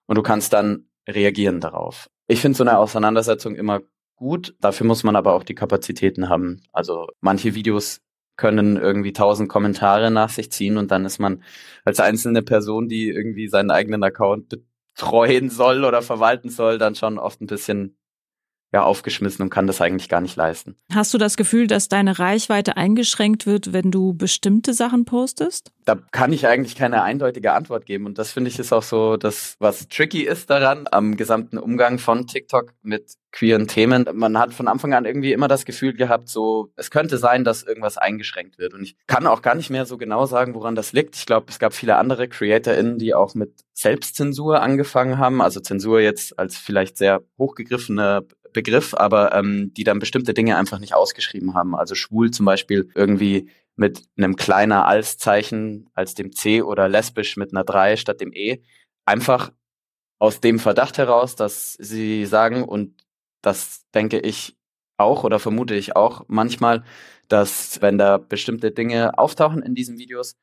Und 0.07 0.17
du 0.17 0.23
kannst 0.23 0.53
dann 0.53 0.89
reagieren 1.09 1.61
darauf. 1.61 2.09
Ich 2.27 2.41
finde 2.41 2.57
so 2.57 2.65
eine 2.65 2.79
Auseinandersetzung 2.79 3.57
immer 3.57 3.81
gut. 4.17 4.55
Dafür 4.61 4.87
muss 4.87 5.05
man 5.05 5.17
aber 5.17 5.35
auch 5.35 5.45
die 5.45 5.55
Kapazitäten 5.55 6.29
haben. 6.29 6.63
Also 6.73 7.09
manche 7.21 7.55
Videos 7.55 8.01
können 8.37 8.77
irgendwie 8.77 9.13
tausend 9.13 9.49
Kommentare 9.49 10.11
nach 10.11 10.31
sich 10.31 10.51
ziehen 10.51 10.77
und 10.77 10.91
dann 10.91 11.05
ist 11.05 11.19
man 11.19 11.43
als 11.85 12.01
einzelne 12.01 12.43
Person, 12.43 12.89
die 12.89 13.09
irgendwie 13.09 13.49
seinen 13.49 13.71
eigenen 13.71 14.03
Account 14.03 14.49
betreuen 14.95 15.51
soll 15.51 15.85
oder 15.85 16.03
verwalten 16.03 16.51
soll, 16.51 16.79
dann 16.79 16.95
schon 16.95 17.19
oft 17.19 17.41
ein 17.41 17.47
bisschen 17.47 17.97
ja 18.75 18.83
aufgeschmissen 18.83 19.43
und 19.43 19.51
kann 19.51 19.69
das 19.69 19.81
eigentlich 19.81 20.09
gar 20.09 20.21
nicht 20.21 20.35
leisten. 20.35 20.75
Hast 20.93 21.15
du 21.15 21.19
das 21.19 21.37
Gefühl, 21.37 21.69
dass 21.69 21.89
deine 21.89 22.19
Reichweite 22.19 22.77
eingeschränkt 22.77 23.47
wird, 23.47 23.73
wenn 23.73 23.93
du 23.93 24.15
bestimmte 24.15 24.75
Sachen 24.75 25.05
postest? 25.05 25.71
Da 25.85 25.97
kann 26.11 26.33
ich 26.33 26.49
eigentlich 26.49 26.75
keine 26.75 27.03
eindeutige 27.03 27.53
Antwort 27.53 27.87
geben 27.87 28.05
und 28.05 28.19
das 28.19 28.33
finde 28.33 28.51
ich 28.51 28.59
ist 28.59 28.73
auch 28.73 28.83
so 28.83 29.17
das, 29.17 29.55
was 29.61 29.89
tricky 29.89 30.23
ist 30.23 30.51
daran 30.51 30.89
am 30.91 31.17
gesamten 31.17 31.57
Umgang 31.57 31.99
von 31.99 32.27
TikTok 32.27 32.73
mit 32.83 33.13
queeren 33.31 33.69
Themen. 33.69 34.09
Man 34.13 34.39
hat 34.39 34.53
von 34.55 34.67
Anfang 34.67 34.93
an 34.93 35.05
irgendwie 35.05 35.33
immer 35.33 35.47
das 35.49 35.65
Gefühl 35.65 35.95
gehabt, 35.95 36.29
so 36.29 36.73
es 36.77 36.91
könnte 36.91 37.19
sein, 37.19 37.45
dass 37.45 37.63
irgendwas 37.63 37.97
eingeschränkt 37.97 38.59
wird 38.59 38.75
und 38.75 38.83
ich 38.83 38.97
kann 39.07 39.29
auch 39.29 39.41
gar 39.43 39.55
nicht 39.55 39.71
mehr 39.71 39.87
so 39.87 39.99
genau 39.99 40.27
sagen, 40.27 40.55
woran 40.55 40.75
das 40.75 40.93
liegt. 40.93 41.15
Ich 41.15 41.27
glaube, 41.27 41.47
es 41.49 41.61
gab 41.61 41.75
viele 41.75 41.97
andere 41.97 42.27
CreatorInnen, 42.27 42.99
die 42.99 43.15
auch 43.15 43.35
mit 43.37 43.53
Selbstzensur 43.73 44.63
angefangen 44.63 45.19
haben, 45.19 45.41
also 45.41 45.61
Zensur 45.61 46.01
jetzt 46.01 46.37
als 46.39 46.57
vielleicht 46.57 46.97
sehr 46.97 47.23
hochgegriffene 47.39 48.27
Begriff, 48.55 48.95
aber 48.95 49.35
ähm, 49.35 49.75
die 49.75 49.85
dann 49.85 49.99
bestimmte 49.99 50.33
Dinge 50.33 50.57
einfach 50.57 50.79
nicht 50.79 50.95
ausgeschrieben 50.95 51.53
haben. 51.53 51.75
Also 51.75 51.95
schwul 51.95 52.31
zum 52.31 52.47
Beispiel 52.47 52.89
irgendwie 52.95 53.51
mit 53.77 54.05
einem 54.17 54.37
kleiner 54.37 54.87
Als-Zeichen 54.87 55.91
als 55.95 56.15
dem 56.15 56.33
C 56.33 56.63
oder 56.63 56.89
lesbisch 56.89 57.37
mit 57.37 57.53
einer 57.53 57.65
3 57.65 57.97
statt 57.97 58.21
dem 58.23 58.33
E. 58.33 58.63
Einfach 59.05 59.53
aus 60.19 60.41
dem 60.41 60.59
Verdacht 60.59 60.97
heraus, 60.97 61.37
dass 61.37 61.75
sie 61.75 62.25
sagen, 62.25 62.65
und 62.65 63.05
das 63.43 63.85
denke 63.93 64.19
ich 64.19 64.57
auch 64.97 65.25
oder 65.25 65.39
vermute 65.39 65.75
ich 65.75 65.97
auch 65.97 66.25
manchmal, 66.29 66.85
dass 67.29 67.83
wenn 67.83 67.99
da 67.99 68.17
bestimmte 68.19 68.71
Dinge 68.71 69.19
auftauchen 69.19 69.63
in 69.63 69.75
diesen 69.75 69.99
Videos, 69.99 70.37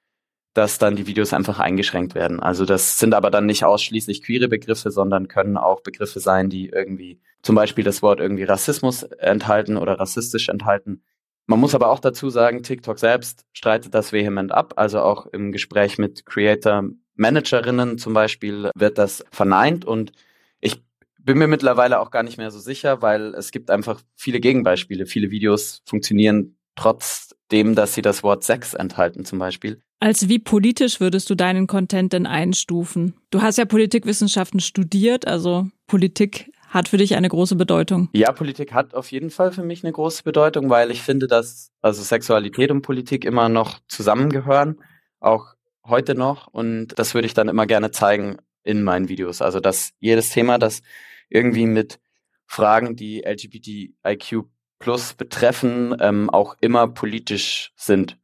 dass 0.54 0.78
dann 0.78 0.96
die 0.96 1.08
Videos 1.08 1.34
einfach 1.34 1.60
eingeschränkt 1.60 2.14
werden. 2.16 2.40
Also 2.40 2.66
das 2.66 2.98
sind 2.98 3.14
aber 3.14 3.32
dann 3.32 3.46
nicht 3.46 3.64
ausschließlich 3.64 4.24
queere 4.24 4.48
Begriffe, 4.48 4.92
sondern 4.92 5.28
können 5.28 5.58
auch 5.58 5.82
Begriffe 5.82 6.20
sein, 6.20 6.50
die 6.50 6.70
irgendwie 6.70 7.20
zum 7.42 7.56
Beispiel 7.56 7.84
das 7.84 8.02
Wort 8.02 8.20
irgendwie 8.20 8.44
Rassismus 8.44 9.04
enthalten 9.04 9.78
oder 9.78 10.00
rassistisch 10.00 10.50
enthalten. 10.50 11.04
Man 11.48 11.60
muss 11.60 11.76
aber 11.76 11.90
auch 11.90 12.00
dazu 12.00 12.30
sagen, 12.30 12.64
TikTok 12.64 13.00
selbst 13.00 13.46
streitet 13.54 13.94
das 13.94 14.14
vehement 14.14 14.52
ab. 14.52 14.74
Also 14.76 15.02
auch 15.02 15.26
im 15.28 15.52
Gespräch 15.52 15.98
mit 15.98 16.26
Creator 16.26 16.84
Managerinnen 17.16 17.98
zum 17.98 18.14
Beispiel 18.14 18.72
wird 18.76 18.98
das 18.98 19.24
verneint 19.32 19.86
und 19.86 20.12
ich 20.60 20.82
bin 21.20 21.38
mir 21.38 21.48
mittlerweile 21.48 22.00
auch 22.00 22.12
gar 22.12 22.24
nicht 22.24 22.38
mehr 22.38 22.52
so 22.52 22.60
sicher, 22.60 23.02
weil 23.02 23.36
es 23.36 23.52
gibt 23.52 23.70
einfach 23.70 24.02
viele 24.16 24.40
Gegenbeispiele. 24.40 25.06
Viele 25.06 25.30
Videos 25.32 25.82
funktionieren 25.86 26.58
trotzdem, 26.76 27.76
dass 27.76 27.94
sie 27.94 28.02
das 28.02 28.24
Wort 28.24 28.44
Sex 28.44 28.74
enthalten 28.74 29.26
zum 29.26 29.40
Beispiel. 29.40 29.82
Als 30.04 30.28
wie 30.28 30.40
politisch 30.40 31.00
würdest 31.00 31.30
du 31.30 31.36
deinen 31.36 31.68
Content 31.68 32.12
denn 32.12 32.26
einstufen? 32.26 33.14
Du 33.30 33.44
hast 33.44 33.60
ja 33.60 33.66
Politikwissenschaften 33.66 34.60
studiert, 34.60 35.28
also 35.28 35.70
Politik 35.86 36.52
hat 36.70 36.90
für 36.90 36.98
dich 36.98 37.16
eine 37.16 37.30
große 37.30 37.56
Bedeutung. 37.56 38.10
Ja, 38.14 38.32
Politik 38.32 38.74
hat 38.74 38.96
auf 38.96 39.12
jeden 39.12 39.30
Fall 39.30 39.52
für 39.52 39.62
mich 39.62 39.84
eine 39.84 39.94
große 39.94 40.24
Bedeutung, 40.24 40.72
weil 40.72 40.90
ich 40.90 41.04
finde, 41.04 41.28
dass 41.28 41.72
also 41.84 42.02
Sexualität 42.02 42.72
und 42.72 42.82
Politik 42.82 43.26
immer 43.26 43.48
noch 43.48 43.78
zusammengehören, 43.88 44.82
auch 45.20 45.54
heute 45.86 46.16
noch. 46.16 46.48
Und 46.48 46.98
das 46.98 47.14
würde 47.14 47.28
ich 47.28 47.36
dann 47.36 47.48
immer 47.48 47.68
gerne 47.68 47.92
zeigen 47.92 48.38
in 48.64 48.82
meinen 48.82 49.08
Videos. 49.08 49.40
Also 49.40 49.60
dass 49.60 49.92
jedes 50.00 50.32
Thema, 50.32 50.58
das 50.58 50.82
irgendwie 51.30 51.68
mit 51.68 52.00
Fragen, 52.48 52.96
die 52.96 53.22
LGBTIQ 53.24 54.46
plus 54.80 55.14
betreffen, 55.14 55.96
ähm, 56.00 56.32
auch 56.32 56.56
immer 56.60 56.88
politisch 56.88 57.72
sind. 57.76 58.18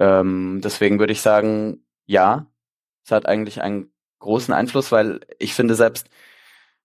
Ähm, 0.00 0.60
deswegen 0.64 0.98
würde 0.98 1.12
ich 1.12 1.20
sagen, 1.20 1.84
ja, 2.06 2.46
es 3.04 3.12
hat 3.12 3.26
eigentlich 3.26 3.62
einen 3.62 3.92
großen 4.18 4.52
Einfluss, 4.52 4.90
weil 4.90 5.20
ich 5.38 5.54
finde 5.54 5.74
selbst 5.74 6.08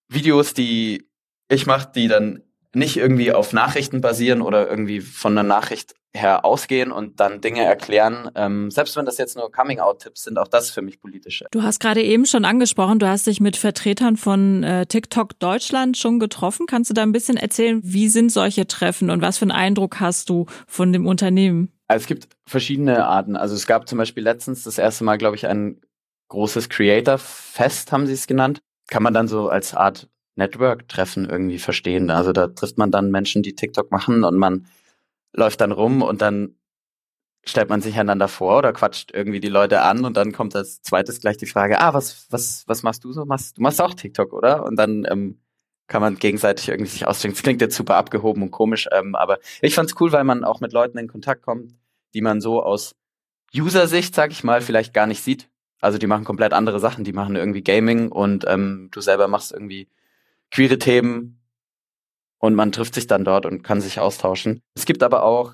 Videos, 0.08 0.54
die 0.54 1.08
ich 1.48 1.66
mache, 1.66 1.90
die 1.94 2.08
dann 2.08 2.42
nicht 2.74 2.96
irgendwie 2.98 3.32
auf 3.32 3.52
Nachrichten 3.52 4.00
basieren 4.00 4.42
oder 4.42 4.68
irgendwie 4.68 5.00
von 5.00 5.32
einer 5.32 5.48
Nachricht 5.48 5.94
her 6.12 6.44
ausgehen 6.44 6.92
und 6.92 7.20
dann 7.20 7.40
Dinge 7.40 7.64
erklären. 7.64 8.30
Ähm, 8.34 8.70
selbst 8.70 8.96
wenn 8.96 9.06
das 9.06 9.18
jetzt 9.18 9.36
nur 9.36 9.50
Coming-out-Tipps 9.50 10.24
sind, 10.24 10.38
auch 10.38 10.48
das 10.48 10.70
für 10.70 10.82
mich 10.82 11.00
politische. 11.00 11.46
Du 11.50 11.62
hast 11.62 11.78
gerade 11.78 12.02
eben 12.02 12.26
schon 12.26 12.44
angesprochen, 12.44 12.98
du 12.98 13.08
hast 13.08 13.26
dich 13.26 13.40
mit 13.40 13.56
Vertretern 13.56 14.16
von 14.16 14.62
äh, 14.62 14.86
TikTok 14.86 15.38
Deutschland 15.38 15.96
schon 15.96 16.18
getroffen. 16.18 16.66
Kannst 16.66 16.90
du 16.90 16.94
da 16.94 17.02
ein 17.02 17.12
bisschen 17.12 17.36
erzählen, 17.36 17.80
wie 17.82 18.08
sind 18.08 18.32
solche 18.32 18.66
Treffen 18.66 19.10
und 19.10 19.22
was 19.22 19.38
für 19.38 19.44
einen 19.44 19.52
Eindruck 19.52 20.00
hast 20.00 20.28
du 20.28 20.46
von 20.66 20.92
dem 20.92 21.06
Unternehmen? 21.06 21.75
Also 21.88 22.02
es 22.02 22.06
gibt 22.06 22.28
verschiedene 22.46 23.06
Arten. 23.06 23.36
Also 23.36 23.54
es 23.54 23.66
gab 23.66 23.88
zum 23.88 23.98
Beispiel 23.98 24.22
letztens 24.22 24.64
das 24.64 24.78
erste 24.78 25.04
Mal, 25.04 25.18
glaube 25.18 25.36
ich, 25.36 25.46
ein 25.46 25.80
großes 26.28 26.68
Creator-Fest, 26.68 27.92
haben 27.92 28.06
sie 28.06 28.12
es 28.12 28.26
genannt. 28.26 28.60
Kann 28.88 29.02
man 29.02 29.14
dann 29.14 29.28
so 29.28 29.48
als 29.48 29.74
Art 29.74 30.08
Network-Treffen 30.36 31.28
irgendwie 31.28 31.58
verstehen. 31.58 32.10
Also 32.10 32.32
da 32.32 32.48
trifft 32.48 32.78
man 32.78 32.90
dann 32.90 33.10
Menschen, 33.10 33.42
die 33.42 33.54
TikTok 33.54 33.90
machen 33.90 34.24
und 34.24 34.36
man 34.36 34.66
läuft 35.32 35.60
dann 35.60 35.72
rum 35.72 36.02
und 36.02 36.22
dann 36.22 36.56
stellt 37.44 37.68
man 37.68 37.80
sich 37.80 37.96
einander 37.96 38.28
vor 38.28 38.58
oder 38.58 38.72
quatscht 38.72 39.12
irgendwie 39.14 39.40
die 39.40 39.48
Leute 39.48 39.82
an 39.82 40.04
und 40.04 40.16
dann 40.16 40.32
kommt 40.32 40.56
als 40.56 40.82
zweites 40.82 41.20
gleich 41.20 41.36
die 41.36 41.46
Frage, 41.46 41.80
ah, 41.80 41.94
was, 41.94 42.26
was, 42.30 42.64
was 42.66 42.82
machst 42.82 43.04
du 43.04 43.12
so? 43.12 43.24
Machst, 43.24 43.56
du 43.56 43.62
machst 43.62 43.80
auch 43.80 43.94
TikTok, 43.94 44.32
oder? 44.32 44.64
Und 44.64 44.76
dann 44.76 45.06
ähm, 45.08 45.40
kann 45.86 46.02
man 46.02 46.16
gegenseitig 46.16 46.68
irgendwie 46.68 46.90
sich 46.90 47.06
ausdenken. 47.06 47.36
Das 47.36 47.42
klingt 47.42 47.60
jetzt 47.60 47.76
super 47.76 47.96
abgehoben 47.96 48.42
und 48.42 48.50
komisch, 48.50 48.88
ähm, 48.92 49.14
aber 49.14 49.38
ich 49.60 49.74
fand's 49.74 49.94
cool, 50.00 50.12
weil 50.12 50.24
man 50.24 50.44
auch 50.44 50.60
mit 50.60 50.72
Leuten 50.72 50.98
in 50.98 51.08
Kontakt 51.08 51.42
kommt, 51.42 51.74
die 52.14 52.22
man 52.22 52.40
so 52.40 52.62
aus 52.62 52.94
User-Sicht, 53.54 54.14
sag 54.14 54.32
ich 54.32 54.44
mal, 54.44 54.60
vielleicht 54.60 54.92
gar 54.92 55.06
nicht 55.06 55.22
sieht. 55.22 55.48
Also 55.80 55.98
die 55.98 56.06
machen 56.06 56.24
komplett 56.24 56.52
andere 56.52 56.80
Sachen, 56.80 57.04
die 57.04 57.12
machen 57.12 57.36
irgendwie 57.36 57.62
Gaming 57.62 58.10
und 58.10 58.44
ähm, 58.48 58.88
du 58.92 59.00
selber 59.00 59.28
machst 59.28 59.52
irgendwie 59.52 59.88
queere 60.50 60.78
Themen 60.78 61.40
und 62.38 62.54
man 62.54 62.72
trifft 62.72 62.94
sich 62.94 63.06
dann 63.06 63.24
dort 63.24 63.46
und 63.46 63.62
kann 63.62 63.80
sich 63.80 64.00
austauschen. 64.00 64.62
Es 64.74 64.86
gibt 64.86 65.02
aber 65.02 65.22
auch 65.22 65.52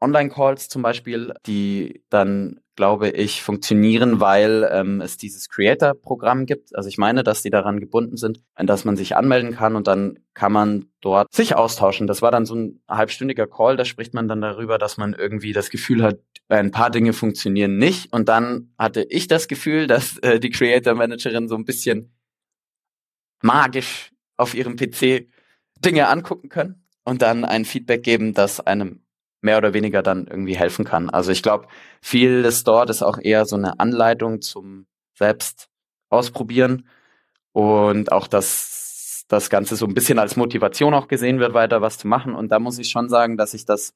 Online-Calls 0.00 0.68
zum 0.68 0.82
Beispiel, 0.82 1.32
die 1.46 2.02
dann, 2.10 2.60
glaube 2.76 3.08
ich, 3.08 3.42
funktionieren, 3.42 4.20
weil 4.20 4.68
ähm, 4.70 5.00
es 5.00 5.16
dieses 5.16 5.48
Creator-Programm 5.48 6.46
gibt. 6.46 6.76
Also 6.76 6.88
ich 6.88 6.98
meine, 6.98 7.24
dass 7.24 7.42
die 7.42 7.50
daran 7.50 7.80
gebunden 7.80 8.16
sind, 8.16 8.42
an 8.54 8.66
das 8.66 8.84
man 8.84 8.96
sich 8.96 9.16
anmelden 9.16 9.56
kann 9.56 9.74
und 9.74 9.86
dann 9.86 10.18
kann 10.34 10.52
man 10.52 10.86
dort 11.00 11.32
sich 11.34 11.56
austauschen. 11.56 12.06
Das 12.06 12.22
war 12.22 12.30
dann 12.30 12.44
so 12.44 12.54
ein 12.54 12.80
halbstündiger 12.88 13.46
Call, 13.46 13.76
da 13.76 13.84
spricht 13.84 14.14
man 14.14 14.28
dann 14.28 14.42
darüber, 14.42 14.78
dass 14.78 14.98
man 14.98 15.14
irgendwie 15.14 15.54
das 15.54 15.70
Gefühl 15.70 16.02
hat, 16.02 16.20
ein 16.48 16.70
paar 16.70 16.90
Dinge 16.90 17.12
funktionieren 17.12 17.78
nicht. 17.78 18.12
Und 18.12 18.28
dann 18.28 18.72
hatte 18.78 19.06
ich 19.08 19.26
das 19.26 19.48
Gefühl, 19.48 19.86
dass 19.86 20.18
äh, 20.18 20.38
die 20.38 20.50
Creator-Managerin 20.50 21.48
so 21.48 21.56
ein 21.56 21.64
bisschen 21.64 22.12
magisch 23.42 24.12
auf 24.36 24.54
ihrem 24.54 24.76
PC 24.76 25.28
Dinge 25.78 26.08
angucken 26.08 26.48
können 26.48 26.86
und 27.04 27.22
dann 27.22 27.44
ein 27.44 27.64
Feedback 27.64 28.02
geben, 28.02 28.34
das 28.34 28.60
einem 28.60 29.05
mehr 29.40 29.58
oder 29.58 29.74
weniger 29.74 30.02
dann 30.02 30.26
irgendwie 30.26 30.56
helfen 30.56 30.84
kann. 30.84 31.10
Also 31.10 31.30
ich 31.32 31.42
glaube, 31.42 31.68
vieles 32.00 32.64
dort 32.64 32.90
ist 32.90 33.02
auch 33.02 33.18
eher 33.18 33.46
so 33.46 33.56
eine 33.56 33.78
Anleitung 33.80 34.40
zum 34.40 34.86
selbst 35.14 35.68
ausprobieren 36.08 36.88
und 37.52 38.12
auch, 38.12 38.26
dass 38.26 39.24
das 39.28 39.50
Ganze 39.50 39.76
so 39.76 39.86
ein 39.86 39.94
bisschen 39.94 40.18
als 40.18 40.36
Motivation 40.36 40.94
auch 40.94 41.08
gesehen 41.08 41.40
wird, 41.40 41.54
weiter 41.54 41.82
was 41.82 41.98
zu 41.98 42.06
machen. 42.06 42.34
Und 42.34 42.50
da 42.50 42.58
muss 42.58 42.78
ich 42.78 42.90
schon 42.90 43.08
sagen, 43.08 43.36
dass 43.36 43.54
ich 43.54 43.64
das 43.64 43.94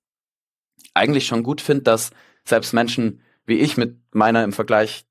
eigentlich 0.95 1.27
schon 1.27 1.43
gut 1.43 1.61
finde, 1.61 1.83
dass 1.83 2.11
selbst 2.45 2.73
Menschen 2.73 3.23
wie 3.47 3.59
ich 3.59 3.77
mit 3.77 3.99
meiner 4.15 4.45
im 4.45 4.53
Vergleich 4.53 5.05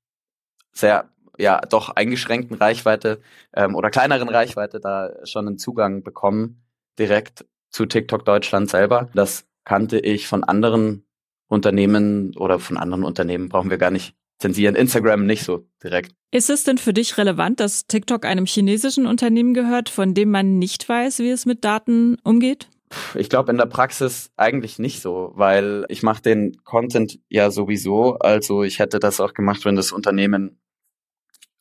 sehr 0.72 1.10
ja 1.38 1.60
doch 1.60 1.90
eingeschränkten 1.90 2.56
Reichweite 2.56 3.20
ähm, 3.54 3.74
oder 3.74 3.90
kleineren 3.90 4.28
Reichweite 4.28 4.80
da 4.80 5.10
schon 5.24 5.46
einen 5.46 5.58
Zugang 5.58 6.02
bekommen 6.02 6.62
direkt 6.98 7.44
zu 7.68 7.86
TikTok 7.86 8.24
Deutschland 8.24 8.70
selber. 8.70 9.10
Das 9.14 9.46
kannte 9.70 10.00
ich 10.00 10.26
von 10.26 10.42
anderen 10.42 11.06
Unternehmen 11.46 12.36
oder 12.36 12.58
von 12.58 12.76
anderen 12.76 13.04
Unternehmen 13.04 13.48
brauchen 13.48 13.70
wir 13.70 13.78
gar 13.78 13.92
nicht 13.92 14.16
zensieren. 14.40 14.74
Instagram 14.74 15.26
nicht 15.26 15.44
so 15.44 15.64
direkt. 15.80 16.12
Ist 16.32 16.50
es 16.50 16.64
denn 16.64 16.76
für 16.76 16.92
dich 16.92 17.18
relevant, 17.18 17.60
dass 17.60 17.86
TikTok 17.86 18.24
einem 18.24 18.46
chinesischen 18.46 19.06
Unternehmen 19.06 19.54
gehört, 19.54 19.88
von 19.88 20.12
dem 20.12 20.32
man 20.32 20.58
nicht 20.58 20.88
weiß, 20.88 21.20
wie 21.20 21.30
es 21.30 21.46
mit 21.46 21.64
Daten 21.64 22.16
umgeht? 22.24 22.68
Ich 23.14 23.28
glaube 23.28 23.52
in 23.52 23.58
der 23.58 23.66
Praxis 23.66 24.32
eigentlich 24.36 24.80
nicht 24.80 25.02
so, 25.02 25.30
weil 25.36 25.84
ich 25.88 26.02
mache 26.02 26.22
den 26.22 26.64
Content 26.64 27.20
ja 27.28 27.52
sowieso. 27.52 28.16
Also 28.16 28.64
ich 28.64 28.80
hätte 28.80 28.98
das 28.98 29.20
auch 29.20 29.34
gemacht, 29.34 29.64
wenn 29.64 29.76
das 29.76 29.92
Unternehmen 29.92 30.60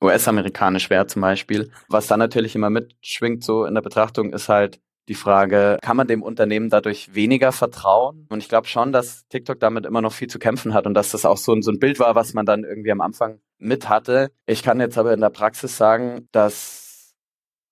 US-amerikanisch 0.04 0.89
wäre 0.89 1.06
zum 1.06 1.22
Beispiel. 1.22 1.69
Was 1.89 2.08
da 2.08 2.17
natürlich 2.17 2.56
immer 2.56 2.72
mitschwingt 2.72 3.43
so 3.43 3.65
in 3.65 3.76
der 3.76 3.84
Betrachtung 3.84 4.34
ist 4.34 4.50
halt 4.50 4.82
die 5.10 5.15
Frage, 5.15 5.78
kann 5.82 5.98
man 5.98 6.08
dem 6.08 6.24
Unternehmen 6.24 6.69
dadurch 6.69 7.13
weniger 7.13 7.52
vertrauen? 7.52 8.28
Und 8.30 8.39
ich 8.39 8.48
glaube 8.48 8.67
schon, 8.67 8.93
dass 8.93 9.28
TikTok 9.28 9.60
damit 9.60 9.86
immer 9.86 10.02
noch 10.02 10.13
viel 10.13 10.28
zu 10.28 10.39
kämpfen 10.39 10.74
hat 10.74 10.86
und 10.86 10.93
dass 10.93 11.12
das 11.12 11.26
auch 11.26 11.38
so 11.38 11.54
ein, 11.54 11.62
so 11.62 11.72
ein 11.72 11.80
Bild 11.80 12.00
war, 12.00 12.15
was 12.15 12.34
man 12.34 12.45
dann 12.45 12.63
irgendwie 12.63 12.91
am 12.91 13.02
Anfang 13.02 13.39
mit 13.58 13.89
hatte. 13.89 14.32
Ich 14.45 14.63
kann 14.63 14.80
jetzt 14.80 14.98
aber 14.98 15.13
in 15.13 15.22
der 15.22 15.30
Praxis 15.30 15.76
sagen, 15.76 16.30
dass 16.32 17.15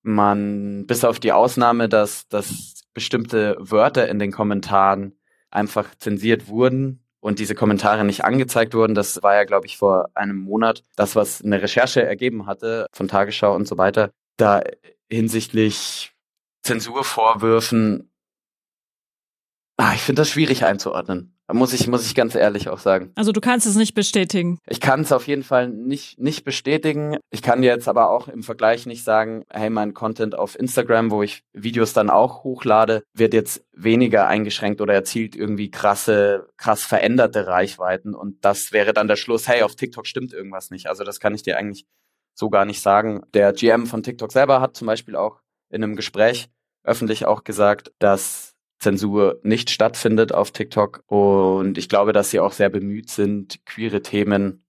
man 0.01 0.85
bis 0.87 1.05
auf 1.05 1.19
die 1.19 1.31
Ausnahme, 1.31 1.87
dass, 1.87 2.27
dass 2.27 2.83
bestimmte 2.93 3.55
Wörter 3.59 4.09
in 4.09 4.19
den 4.19 4.31
Kommentaren 4.31 5.17
einfach 5.49 5.95
zensiert 5.95 6.49
wurden, 6.49 7.03
und 7.19 7.39
diese 7.39 7.55
Kommentare 7.55 8.05
nicht 8.05 8.23
angezeigt 8.23 8.73
wurden. 8.73 8.95
Das 8.95 9.21
war 9.23 9.35
ja, 9.35 9.43
glaube 9.43 9.65
ich, 9.65 9.75
vor 9.75 10.09
einem 10.13 10.37
Monat 10.37 10.83
das, 10.95 11.15
was 11.15 11.43
eine 11.43 11.61
Recherche 11.61 12.01
ergeben 12.03 12.45
hatte 12.45 12.87
von 12.93 13.07
Tagesschau 13.07 13.53
und 13.55 13.67
so 13.67 13.77
weiter. 13.77 14.11
Da 14.37 14.61
hinsichtlich 15.09 16.13
Zensurvorwürfen, 16.67 18.11
ah, 19.77 19.93
ich 19.93 20.01
finde 20.01 20.21
das 20.21 20.29
schwierig 20.29 20.65
einzuordnen. 20.65 21.33
Muss 21.49 21.71
ich, 21.71 21.87
muss 21.87 22.05
ich 22.05 22.13
ganz 22.13 22.35
ehrlich 22.35 22.67
auch 22.67 22.79
sagen. 22.79 23.13
Also 23.15 23.31
du 23.31 23.39
kannst 23.39 23.65
es 23.65 23.75
nicht 23.75 23.93
bestätigen. 23.93 24.59
Ich 24.67 24.81
kann 24.81 24.99
es 24.99 25.13
auf 25.13 25.27
jeden 25.27 25.43
Fall 25.43 25.69
nicht, 25.69 26.19
nicht 26.19 26.43
bestätigen. 26.43 27.19
Ich 27.29 27.41
kann 27.41 27.63
jetzt 27.63 27.87
aber 27.87 28.09
auch 28.09 28.27
im 28.27 28.43
Vergleich 28.43 28.85
nicht 28.85 29.05
sagen, 29.05 29.45
hey, 29.49 29.69
mein 29.69 29.93
Content 29.93 30.35
auf 30.35 30.59
Instagram, 30.59 31.09
wo 31.09 31.23
ich 31.23 31.43
Videos 31.53 31.93
dann 31.93 32.09
auch 32.09 32.43
hochlade, 32.43 33.03
wird 33.13 33.33
jetzt 33.33 33.63
weniger 33.71 34.27
eingeschränkt 34.27 34.81
oder 34.81 34.93
erzielt 34.93 35.37
irgendwie 35.37 35.71
krasse, 35.71 36.49
krass 36.57 36.83
veränderte 36.83 37.47
Reichweiten. 37.47 38.13
Und 38.13 38.43
das 38.43 38.73
wäre 38.73 38.91
dann 38.91 39.07
der 39.07 39.15
Schluss, 39.15 39.47
hey, 39.47 39.61
auf 39.61 39.75
TikTok 39.75 40.05
stimmt 40.05 40.33
irgendwas 40.33 40.69
nicht. 40.69 40.87
Also 40.87 41.05
das 41.05 41.21
kann 41.21 41.33
ich 41.33 41.43
dir 41.43 41.57
eigentlich 41.57 41.85
so 42.33 42.49
gar 42.49 42.65
nicht 42.65 42.81
sagen. 42.81 43.21
Der 43.33 43.53
GM 43.53 43.87
von 43.87 44.03
TikTok 44.03 44.33
selber 44.33 44.59
hat 44.59 44.75
zum 44.75 44.87
Beispiel 44.87 45.15
auch 45.15 45.39
in 45.69 45.81
einem 45.81 45.95
Gespräch 45.95 46.49
öffentlich 46.87 47.25
auch 47.25 47.43
gesagt, 47.43 47.91
dass 47.99 48.55
Zensur 48.79 49.39
nicht 49.43 49.69
stattfindet 49.69 50.33
auf 50.33 50.51
TikTok. 50.51 51.03
Und 51.07 51.77
ich 51.77 51.89
glaube, 51.89 52.13
dass 52.13 52.29
sie 52.29 52.39
auch 52.39 52.51
sehr 52.51 52.69
bemüht 52.69 53.09
sind, 53.09 53.65
queere 53.65 54.01
Themen 54.01 54.63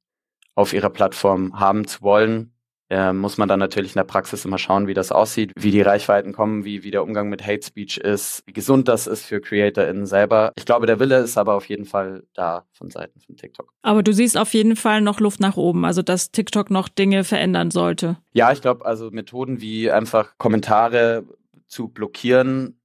auf 0.54 0.72
ihrer 0.72 0.90
Plattform 0.90 1.59
haben 1.59 1.87
zu 1.87 2.02
wollen. 2.02 2.52
Äh, 2.90 3.12
muss 3.12 3.37
man 3.37 3.48
dann 3.48 3.59
natürlich 3.59 3.92
in 3.92 3.98
der 3.98 4.04
Praxis 4.04 4.46
immer 4.46 4.57
schauen, 4.57 4.87
wie 4.87 4.94
das 4.94 5.12
aussieht, 5.12 5.52
wie 5.57 5.70
die 5.70 5.83
Reichweiten 5.83 6.33
kommen, 6.33 6.64
wie, 6.64 6.85
wie 6.85 6.90
der 6.90 7.02
Umgang 7.02 7.28
mit 7.28 7.46
Hate 7.46 7.64
Speech 7.64 7.98
ist, 7.98 8.42
wie 8.46 8.54
gesund 8.54 8.88
das 8.88 9.07
ist 9.07 9.26
für 9.26 9.42
CreatorInnen 9.42 10.07
selber. 10.07 10.52
Ich 10.57 10.64
glaube, 10.64 10.87
der 10.87 10.98
Wille 10.98 11.18
ist 11.18 11.37
aber 11.37 11.54
auf 11.54 11.66
jeden 11.66 11.85
Fall 11.85 12.24
da 12.33 12.64
von 12.72 12.88
Seiten 12.90 13.20
von 13.20 13.37
TikTok. 13.37 13.74
Aber 13.83 14.02
du 14.02 14.14
siehst 14.14 14.38
auf 14.38 14.54
jeden 14.54 14.74
Fall 14.74 15.02
noch 15.02 15.20
Luft 15.20 15.38
nach 15.38 15.59
oben, 15.59 15.85
also 15.85 16.00
dass 16.00 16.31
TikTok 16.31 16.70
noch 16.70 16.88
Dinge 16.88 17.24
verändern 17.24 17.70
sollte. 17.70 18.16
Ja, 18.33 18.52
ich 18.52 18.62
glaube, 18.62 18.87
also 18.87 19.11
Methoden 19.11 19.61
wie 19.61 19.90
einfach 19.90 20.38
Kommentare 20.38 21.24
zu 21.68 21.88
blockieren 21.88 22.78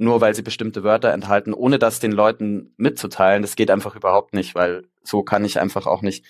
nur 0.00 0.20
weil 0.20 0.34
sie 0.34 0.42
bestimmte 0.42 0.84
Wörter 0.84 1.12
enthalten, 1.12 1.52
ohne 1.52 1.78
das 1.78 2.00
den 2.00 2.12
Leuten 2.12 2.72
mitzuteilen. 2.76 3.42
Das 3.42 3.56
geht 3.56 3.70
einfach 3.70 3.96
überhaupt 3.96 4.34
nicht, 4.34 4.54
weil 4.54 4.84
so 5.02 5.22
kann 5.22 5.44
ich 5.44 5.60
einfach 5.60 5.86
auch 5.86 6.02
nicht 6.02 6.24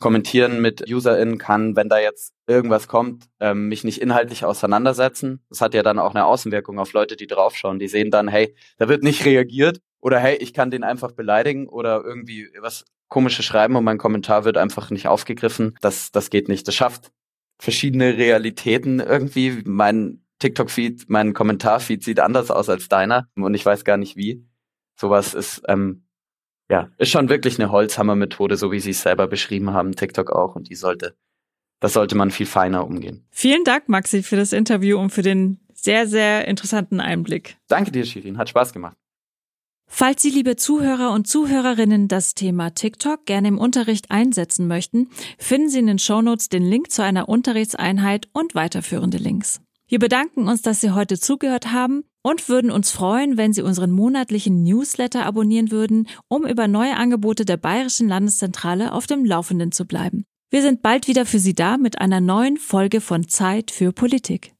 kommentieren 0.00 0.60
mit 0.60 0.90
UserInnen, 0.90 1.38
kann, 1.38 1.76
wenn 1.76 1.88
da 1.88 1.98
jetzt 1.98 2.34
irgendwas 2.46 2.88
kommt, 2.88 3.26
ähm, 3.40 3.68
mich 3.68 3.84
nicht 3.84 4.00
inhaltlich 4.02 4.44
auseinandersetzen. 4.44 5.44
Das 5.48 5.60
hat 5.60 5.72
ja 5.74 5.82
dann 5.82 5.98
auch 5.98 6.14
eine 6.14 6.26
Außenwirkung 6.26 6.78
auf 6.78 6.92
Leute, 6.92 7.16
die 7.16 7.26
draufschauen. 7.26 7.78
Die 7.78 7.88
sehen 7.88 8.10
dann, 8.10 8.28
hey, 8.28 8.54
da 8.76 8.88
wird 8.88 9.02
nicht 9.02 9.24
reagiert 9.24 9.78
oder 10.00 10.18
hey, 10.18 10.36
ich 10.36 10.52
kann 10.52 10.70
den 10.70 10.84
einfach 10.84 11.12
beleidigen 11.12 11.68
oder 11.68 12.02
irgendwie 12.04 12.48
was 12.60 12.84
komisches 13.08 13.44
schreiben 13.44 13.76
und 13.76 13.84
mein 13.84 13.98
Kommentar 13.98 14.44
wird 14.44 14.58
einfach 14.58 14.90
nicht 14.90 15.06
aufgegriffen. 15.06 15.76
Das, 15.80 16.10
das 16.10 16.30
geht 16.30 16.48
nicht. 16.48 16.66
Das 16.66 16.74
schafft 16.74 17.12
verschiedene 17.60 18.16
Realitäten 18.16 18.98
irgendwie. 18.98 19.62
Mein 19.64 20.23
TikTok-Feed, 20.44 21.08
mein 21.08 21.32
Kommentar-Feed 21.32 22.04
sieht 22.04 22.20
anders 22.20 22.50
aus 22.50 22.68
als 22.68 22.88
deiner 22.88 23.30
und 23.34 23.54
ich 23.54 23.64
weiß 23.64 23.82
gar 23.84 23.96
nicht 23.96 24.14
wie. 24.14 24.46
Sowas 24.94 25.32
ist, 25.32 25.62
ähm, 25.68 26.04
ja, 26.70 26.90
ist 26.98 27.10
schon 27.10 27.30
wirklich 27.30 27.58
eine 27.58 27.70
Holzhammer-Methode, 27.70 28.58
so 28.58 28.70
wie 28.70 28.78
sie 28.78 28.90
es 28.90 29.00
selber 29.00 29.26
beschrieben 29.26 29.72
haben, 29.72 29.96
TikTok 29.96 30.30
auch 30.30 30.54
und 30.54 30.68
die 30.68 30.74
sollte, 30.74 31.16
das 31.80 31.94
sollte 31.94 32.14
man 32.14 32.30
viel 32.30 32.44
feiner 32.44 32.86
umgehen. 32.86 33.26
Vielen 33.30 33.64
Dank, 33.64 33.88
Maxi, 33.88 34.22
für 34.22 34.36
das 34.36 34.52
Interview 34.52 34.98
und 34.98 35.10
für 35.10 35.22
den 35.22 35.60
sehr, 35.72 36.06
sehr 36.06 36.46
interessanten 36.46 37.00
Einblick. 37.00 37.56
Danke 37.68 37.90
dir, 37.90 38.04
Shirin, 38.04 38.36
hat 38.36 38.50
Spaß 38.50 38.74
gemacht. 38.74 38.98
Falls 39.86 40.22
Sie, 40.22 40.30
liebe 40.30 40.56
Zuhörer 40.56 41.12
und 41.12 41.26
Zuhörerinnen, 41.26 42.08
das 42.08 42.34
Thema 42.34 42.74
TikTok 42.74 43.24
gerne 43.24 43.48
im 43.48 43.58
Unterricht 43.58 44.10
einsetzen 44.10 44.66
möchten, 44.66 45.08
finden 45.38 45.70
Sie 45.70 45.78
in 45.78 45.86
den 45.86 45.98
Shownotes 45.98 46.50
den 46.50 46.64
Link 46.64 46.90
zu 46.90 47.02
einer 47.02 47.30
Unterrichtseinheit 47.30 48.28
und 48.32 48.54
weiterführende 48.54 49.16
Links. 49.16 49.63
Wir 49.94 50.00
bedanken 50.00 50.48
uns, 50.48 50.60
dass 50.60 50.80
Sie 50.80 50.90
heute 50.90 51.20
zugehört 51.20 51.70
haben. 51.70 52.02
und 52.20 52.48
würden 52.48 52.72
uns 52.72 52.90
freuen, 52.90 53.36
wenn 53.36 53.52
Sie 53.52 53.62
unseren 53.62 53.92
monatlichen 53.92 54.64
Newsletter 54.64 55.24
abonnieren 55.24 55.70
würden, 55.70 56.08
um 56.26 56.46
über 56.46 56.66
neue 56.66 56.96
Angebote 56.96 57.44
der 57.44 57.58
Bayerischen 57.58 58.08
Landeszentrale 58.08 58.92
auf 58.92 59.06
dem 59.06 59.24
Laufenden 59.24 59.70
zu 59.70 59.84
bleiben. 59.84 60.24
Wir 60.50 60.62
sind 60.62 60.82
bald 60.82 61.06
wieder 61.06 61.26
für 61.26 61.38
Sie 61.38 61.54
da 61.54 61.76
mit 61.76 62.00
einer 62.00 62.20
neuen 62.20 62.56
Folge 62.56 63.00
von 63.00 63.28
Zeit 63.28 63.70
für 63.70 63.92
Politik. 63.92 64.53